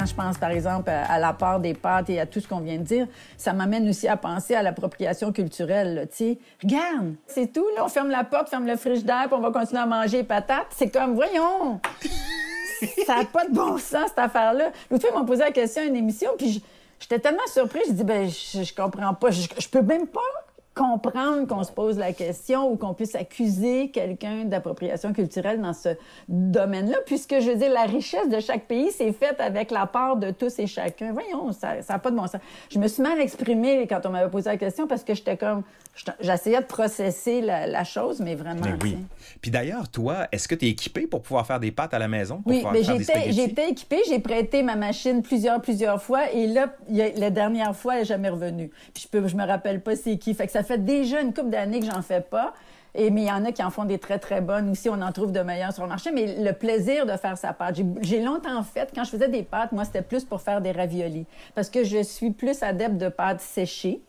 Quand 0.00 0.06
je 0.06 0.14
pense, 0.14 0.38
par 0.38 0.48
exemple, 0.48 0.88
à 0.88 1.18
la 1.18 1.34
part 1.34 1.60
des 1.60 1.74
pâtes 1.74 2.08
et 2.08 2.18
à 2.18 2.24
tout 2.24 2.40
ce 2.40 2.48
qu'on 2.48 2.60
vient 2.60 2.78
de 2.78 2.84
dire, 2.84 3.06
ça 3.36 3.52
m'amène 3.52 3.86
aussi 3.86 4.08
à 4.08 4.16
penser 4.16 4.54
à 4.54 4.62
l'appropriation 4.62 5.30
culturelle. 5.30 6.08
Sais, 6.10 6.38
regarde, 6.62 7.16
c'est 7.26 7.52
tout, 7.52 7.66
là, 7.76 7.84
on 7.84 7.88
ferme 7.90 8.08
la 8.08 8.24
porte, 8.24 8.48
ferme 8.48 8.66
le 8.66 8.76
frigidaire, 8.76 9.24
puis 9.26 9.34
on 9.34 9.42
va 9.42 9.50
continuer 9.50 9.82
à 9.82 9.84
manger 9.84 10.16
les 10.18 10.24
patates. 10.24 10.68
C'est 10.70 10.88
comme, 10.88 11.12
voyons, 11.12 11.82
ça 13.06 13.16
n'a 13.16 13.24
pas 13.26 13.46
de 13.46 13.52
bon 13.52 13.76
sens, 13.76 14.08
cette 14.08 14.18
affaire-là. 14.18 14.70
L'autre 14.90 15.06
fois, 15.06 15.14
ils 15.14 15.18
m'ont 15.18 15.26
posé 15.26 15.42
la 15.42 15.50
question 15.50 15.82
à 15.82 15.84
une 15.84 15.96
émission, 15.96 16.30
puis 16.38 16.64
j'étais 16.98 17.18
tellement 17.18 17.46
surprise, 17.52 17.82
je 17.88 17.92
dis, 17.92 18.04
ben, 18.04 18.26
je, 18.26 18.62
je 18.62 18.74
comprends 18.74 19.12
pas, 19.12 19.30
je, 19.30 19.48
je 19.58 19.68
peux 19.68 19.82
même 19.82 20.06
pas 20.06 20.20
comprendre 20.80 21.46
qu'on 21.46 21.62
se 21.62 21.72
pose 21.72 21.98
la 21.98 22.14
question 22.14 22.72
ou 22.72 22.76
qu'on 22.76 22.94
puisse 22.94 23.14
accuser 23.14 23.90
quelqu'un 23.90 24.46
d'appropriation 24.46 25.12
culturelle 25.12 25.60
dans 25.60 25.74
ce 25.74 25.90
domaine-là, 26.28 26.96
puisque, 27.04 27.38
je 27.38 27.50
veux 27.50 27.56
dire, 27.56 27.70
la 27.70 27.82
richesse 27.82 28.30
de 28.30 28.40
chaque 28.40 28.64
pays, 28.64 28.90
c'est 28.90 29.12
faite 29.12 29.40
avec 29.40 29.70
la 29.70 29.84
part 29.84 30.16
de 30.16 30.30
tous 30.30 30.58
et 30.58 30.66
chacun. 30.66 31.12
Voyons, 31.12 31.52
ça 31.52 31.76
n'a 31.86 31.98
pas 31.98 32.10
de 32.10 32.16
bon 32.16 32.26
sens. 32.26 32.40
Je 32.70 32.78
me 32.78 32.88
suis 32.88 33.02
mal 33.02 33.20
exprimée 33.20 33.86
quand 33.86 34.06
on 34.06 34.10
m'avait 34.10 34.30
posé 34.30 34.48
la 34.48 34.56
question 34.56 34.86
parce 34.86 35.04
que 35.04 35.14
j'étais 35.14 35.36
comme... 35.36 35.64
J'essayais 36.20 36.60
de 36.60 36.66
processer 36.66 37.42
la, 37.42 37.84
chose, 37.84 38.20
mais 38.20 38.34
vraiment... 38.34 38.62
Mais 38.64 38.74
oui. 38.82 38.96
Puis 39.42 39.50
d'ailleurs, 39.50 39.88
toi, 39.90 40.28
est-ce 40.32 40.48
que 40.48 40.54
tu 40.54 40.66
es 40.66 40.70
équipé 40.70 41.06
pour 41.06 41.20
pouvoir 41.20 41.46
faire 41.46 41.60
des 41.60 41.72
pâtes 41.72 41.92
à 41.92 41.98
la 41.98 42.08
maison? 42.08 42.42
oui, 42.46 42.64
mais 42.72 42.82
j'étais 42.82 43.68
équipée. 43.68 44.00
J'ai 44.08 44.20
prêté 44.20 44.62
ma 44.62 44.76
machine 44.76 45.20
plusieurs, 45.20 45.60
plusieurs 45.60 46.00
fois. 46.00 46.32
Et 46.32 46.46
là, 46.46 46.72
la 46.88 47.30
dernière 47.30 47.76
fois, 47.76 47.94
elle 47.94 48.00
n'est 48.00 48.06
jamais 48.06 48.30
revenue. 48.30 48.70
Puis 48.94 49.02
je, 49.02 49.08
peux, 49.08 49.26
je 49.28 49.36
me 49.36 49.44
rappelle 49.44 49.82
pas 49.82 49.94
c'est 49.96 50.16
qui. 50.16 50.32
Fait 50.32 50.46
que 50.46 50.52
ça 50.52 50.62
fait 50.62 50.69
déjà 50.78 51.20
une 51.20 51.32
couple 51.32 51.50
d'années 51.50 51.80
que 51.80 51.86
j'en 51.86 52.02
fais 52.02 52.20
pas. 52.20 52.54
Et, 52.94 53.10
mais 53.10 53.22
il 53.22 53.28
y 53.28 53.32
en 53.32 53.44
a 53.44 53.52
qui 53.52 53.62
en 53.62 53.70
font 53.70 53.84
des 53.84 53.98
très, 53.98 54.18
très 54.18 54.40
bonnes 54.40 54.70
aussi. 54.70 54.88
On 54.88 55.00
en 55.00 55.12
trouve 55.12 55.32
de 55.32 55.40
meilleures 55.40 55.72
sur 55.72 55.84
le 55.84 55.88
marché. 55.88 56.10
Mais 56.12 56.42
le 56.42 56.52
plaisir 56.52 57.06
de 57.06 57.12
faire 57.12 57.38
sa 57.38 57.52
pâte. 57.52 57.76
J'ai 58.00 58.20
longtemps 58.20 58.62
fait, 58.62 58.90
quand 58.94 59.04
je 59.04 59.10
faisais 59.10 59.28
des 59.28 59.42
pâtes, 59.42 59.72
moi, 59.72 59.84
c'était 59.84 60.02
plus 60.02 60.24
pour 60.24 60.40
faire 60.40 60.60
des 60.60 60.72
raviolis. 60.72 61.26
Parce 61.54 61.70
que 61.70 61.84
je 61.84 62.02
suis 62.02 62.30
plus 62.30 62.62
adepte 62.62 62.96
de 62.96 63.08
pâtes 63.08 63.40
séchées 63.40 64.00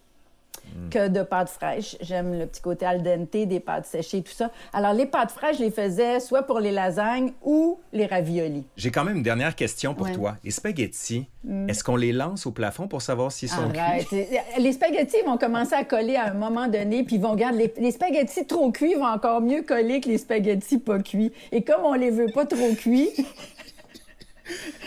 que 0.90 1.08
de 1.08 1.24
pâtes 1.24 1.50
fraîches. 1.50 1.98
J'aime 2.02 2.38
le 2.38 2.46
petit 2.46 2.62
côté 2.62 2.86
al 2.86 3.02
dente 3.04 3.32
des 3.32 3.60
pâtes 3.60 3.86
séchées, 3.86 4.22
tout 4.22 4.32
ça. 4.32 4.52
Alors, 4.74 4.94
les 4.94 5.06
pâtes 5.06 5.32
fraîches, 5.32 5.58
je 5.58 5.64
les 5.64 5.72
faisais 5.72 6.20
soit 6.20 6.44
pour 6.44 6.60
les 6.60 6.72
lasagnes 6.72 7.32
ou 7.44 7.80
les 7.94 8.06
raviolis. 8.06 8.66
J'ai 8.78 8.92
quand 8.92 9.04
même 9.04 9.18
une 9.18 9.24
dernière 9.24 9.56
question 9.56 9.94
pour 9.94 10.12
toi. 10.12 10.38
Les 10.44 10.52
spaghettis, 10.52 11.28
mm. 11.44 11.70
est-ce 11.70 11.84
qu'on 11.84 11.96
les 11.96 12.12
lance 12.12 12.46
au 12.46 12.52
plafond 12.52 12.88
pour 12.88 13.02
savoir 13.02 13.32
s'ils 13.32 13.50
sont 13.50 13.70
cuits? 13.70 14.28
Les 14.60 14.74
spaghettis 14.74 15.22
vont 15.26 15.38
commencer 15.38 15.74
à 15.74 15.84
coller 15.84 16.16
à 16.16 16.32
un 16.32 16.34
moment 16.34 16.68
donné, 16.68 17.04
puis 17.04 17.16
ils 17.16 17.22
vont, 17.22 17.32
regarder 17.32 17.74
les, 17.78 17.82
les 17.82 17.92
spaghettis 17.92 18.46
trop 18.46 18.72
cuits 18.72 18.96
vont 18.96 19.06
encore 19.06 19.42
mieux 19.42 19.64
coller 19.64 20.02
que 20.02 20.10
les 20.10 20.18
spaghettis 20.18 20.78
pas 20.78 21.00
cuits. 21.00 21.32
Et 21.52 21.64
comme 21.64 21.84
on 21.84 21.94
les 21.94 22.12
veut 22.12 22.32
pas 22.34 22.46
trop 22.46 22.74
cuits, 22.76 23.10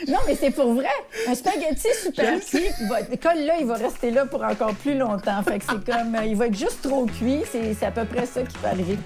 non, 0.08 0.18
mais 0.26 0.34
c'est 0.34 0.50
pour 0.50 0.74
vrai. 0.74 0.88
Un 1.28 1.34
spaghetti 1.34 1.88
super 2.02 2.40
cuit, 2.40 2.68
le 2.80 3.46
là, 3.46 3.54
il 3.60 3.66
va 3.66 3.74
rester 3.74 4.10
là 4.10 4.26
pour 4.26 4.42
encore 4.42 4.74
plus 4.74 4.96
longtemps. 4.96 5.42
Fait 5.42 5.58
que 5.58 5.64
c'est 5.68 5.84
comme, 5.92 6.14
euh, 6.14 6.24
il 6.24 6.36
va 6.36 6.46
être 6.46 6.56
juste 6.56 6.82
trop 6.82 7.06
cuit. 7.06 7.42
C'est 7.50 7.84
à 7.84 7.90
peu 7.90 8.04
près 8.04 8.26
ça 8.26 8.42
qui 8.42 8.56
arriver. 8.64 8.98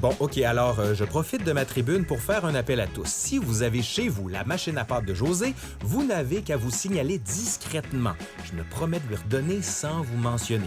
Bon, 0.00 0.12
OK, 0.18 0.38
alors 0.38 0.80
euh, 0.80 0.94
je 0.94 1.04
profite 1.04 1.44
de 1.44 1.52
ma 1.52 1.64
tribune 1.64 2.04
pour 2.04 2.20
faire 2.20 2.44
un 2.44 2.56
appel 2.56 2.80
à 2.80 2.88
tous. 2.88 3.06
Si 3.06 3.38
vous 3.38 3.62
avez 3.62 3.82
chez 3.82 4.08
vous 4.08 4.28
la 4.28 4.42
machine 4.42 4.76
à 4.76 4.84
pâte 4.84 5.04
de 5.04 5.14
José, 5.14 5.54
vous 5.80 6.04
n'avez 6.04 6.42
qu'à 6.42 6.56
vous 6.56 6.72
signaler 6.72 7.18
discrètement. 7.18 8.14
Je 8.44 8.56
me 8.56 8.64
promets 8.64 8.98
de 8.98 9.08
lui 9.08 9.16
redonner 9.16 9.62
sans 9.62 10.02
vous 10.02 10.16
mentionner 10.16 10.66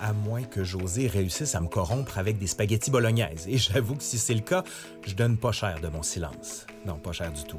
à 0.00 0.12
moins 0.12 0.42
que 0.42 0.64
José 0.64 1.06
réussisse 1.06 1.54
à 1.54 1.60
me 1.60 1.68
corrompre 1.68 2.18
avec 2.18 2.38
des 2.38 2.46
spaghettis 2.46 2.90
bolognaises. 2.90 3.46
Et 3.48 3.58
j'avoue 3.58 3.96
que 3.96 4.02
si 4.02 4.18
c'est 4.18 4.34
le 4.34 4.40
cas, 4.40 4.64
je 5.06 5.14
donne 5.14 5.36
pas 5.36 5.52
cher 5.52 5.80
de 5.80 5.88
mon 5.88 6.02
silence. 6.02 6.66
Non, 6.86 6.98
pas 6.98 7.12
cher 7.12 7.32
du 7.32 7.44
tout. 7.44 7.58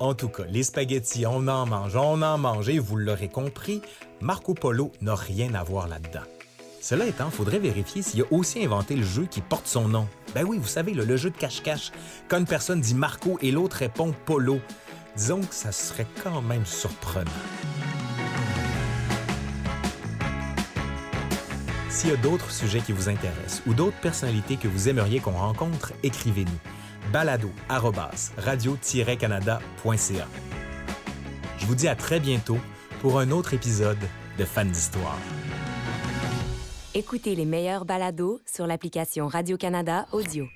En 0.00 0.14
tout 0.14 0.28
cas, 0.28 0.44
les 0.48 0.64
spaghettis, 0.64 1.26
on 1.26 1.46
en 1.46 1.66
mange, 1.66 1.94
on 1.94 2.20
en 2.22 2.36
mange, 2.36 2.68
et 2.68 2.78
vous 2.78 2.96
l'aurez 2.96 3.28
compris, 3.28 3.80
Marco 4.20 4.54
Polo 4.54 4.90
n'a 5.00 5.14
rien 5.14 5.54
à 5.54 5.62
voir 5.62 5.86
là-dedans. 5.86 6.24
Cela 6.80 7.06
étant, 7.06 7.30
faudrait 7.30 7.60
vérifier 7.60 8.02
s'il 8.02 8.22
a 8.22 8.24
aussi 8.30 8.62
inventé 8.62 8.96
le 8.96 9.04
jeu 9.04 9.26
qui 9.30 9.40
porte 9.40 9.66
son 9.66 9.88
nom. 9.88 10.06
Ben 10.34 10.44
oui, 10.44 10.58
vous 10.58 10.66
savez, 10.66 10.92
le, 10.92 11.04
le 11.04 11.16
jeu 11.16 11.30
de 11.30 11.36
cache-cache. 11.36 11.92
Quand 12.28 12.38
une 12.38 12.44
personne 12.44 12.80
dit 12.80 12.94
Marco 12.94 13.38
et 13.40 13.52
l'autre 13.52 13.78
répond 13.78 14.12
Polo, 14.26 14.60
disons 15.16 15.40
que 15.40 15.54
ça 15.54 15.72
serait 15.72 16.06
quand 16.22 16.42
même 16.42 16.66
surprenant. 16.66 17.30
S'il 21.94 22.10
y 22.10 22.12
a 22.12 22.16
d'autres 22.16 22.50
sujets 22.50 22.80
qui 22.80 22.90
vous 22.90 23.08
intéressent 23.08 23.62
ou 23.68 23.72
d'autres 23.72 24.00
personnalités 24.00 24.56
que 24.56 24.66
vous 24.66 24.88
aimeriez 24.88 25.20
qu'on 25.20 25.30
rencontre, 25.30 25.92
écrivez-nous. 26.02 26.58
balado 27.12 27.52
radio-canada.ca. 28.36 30.26
Je 31.58 31.66
vous 31.66 31.74
dis 31.76 31.86
à 31.86 31.94
très 31.94 32.18
bientôt 32.18 32.58
pour 33.00 33.20
un 33.20 33.30
autre 33.30 33.54
épisode 33.54 34.00
de 34.36 34.44
Fans 34.44 34.64
d'Histoire. 34.64 35.16
Écoutez 36.94 37.36
les 37.36 37.44
meilleurs 37.44 37.84
balados 37.84 38.40
sur 38.44 38.66
l'application 38.66 39.28
Radio-Canada 39.28 40.08
Audio. 40.10 40.48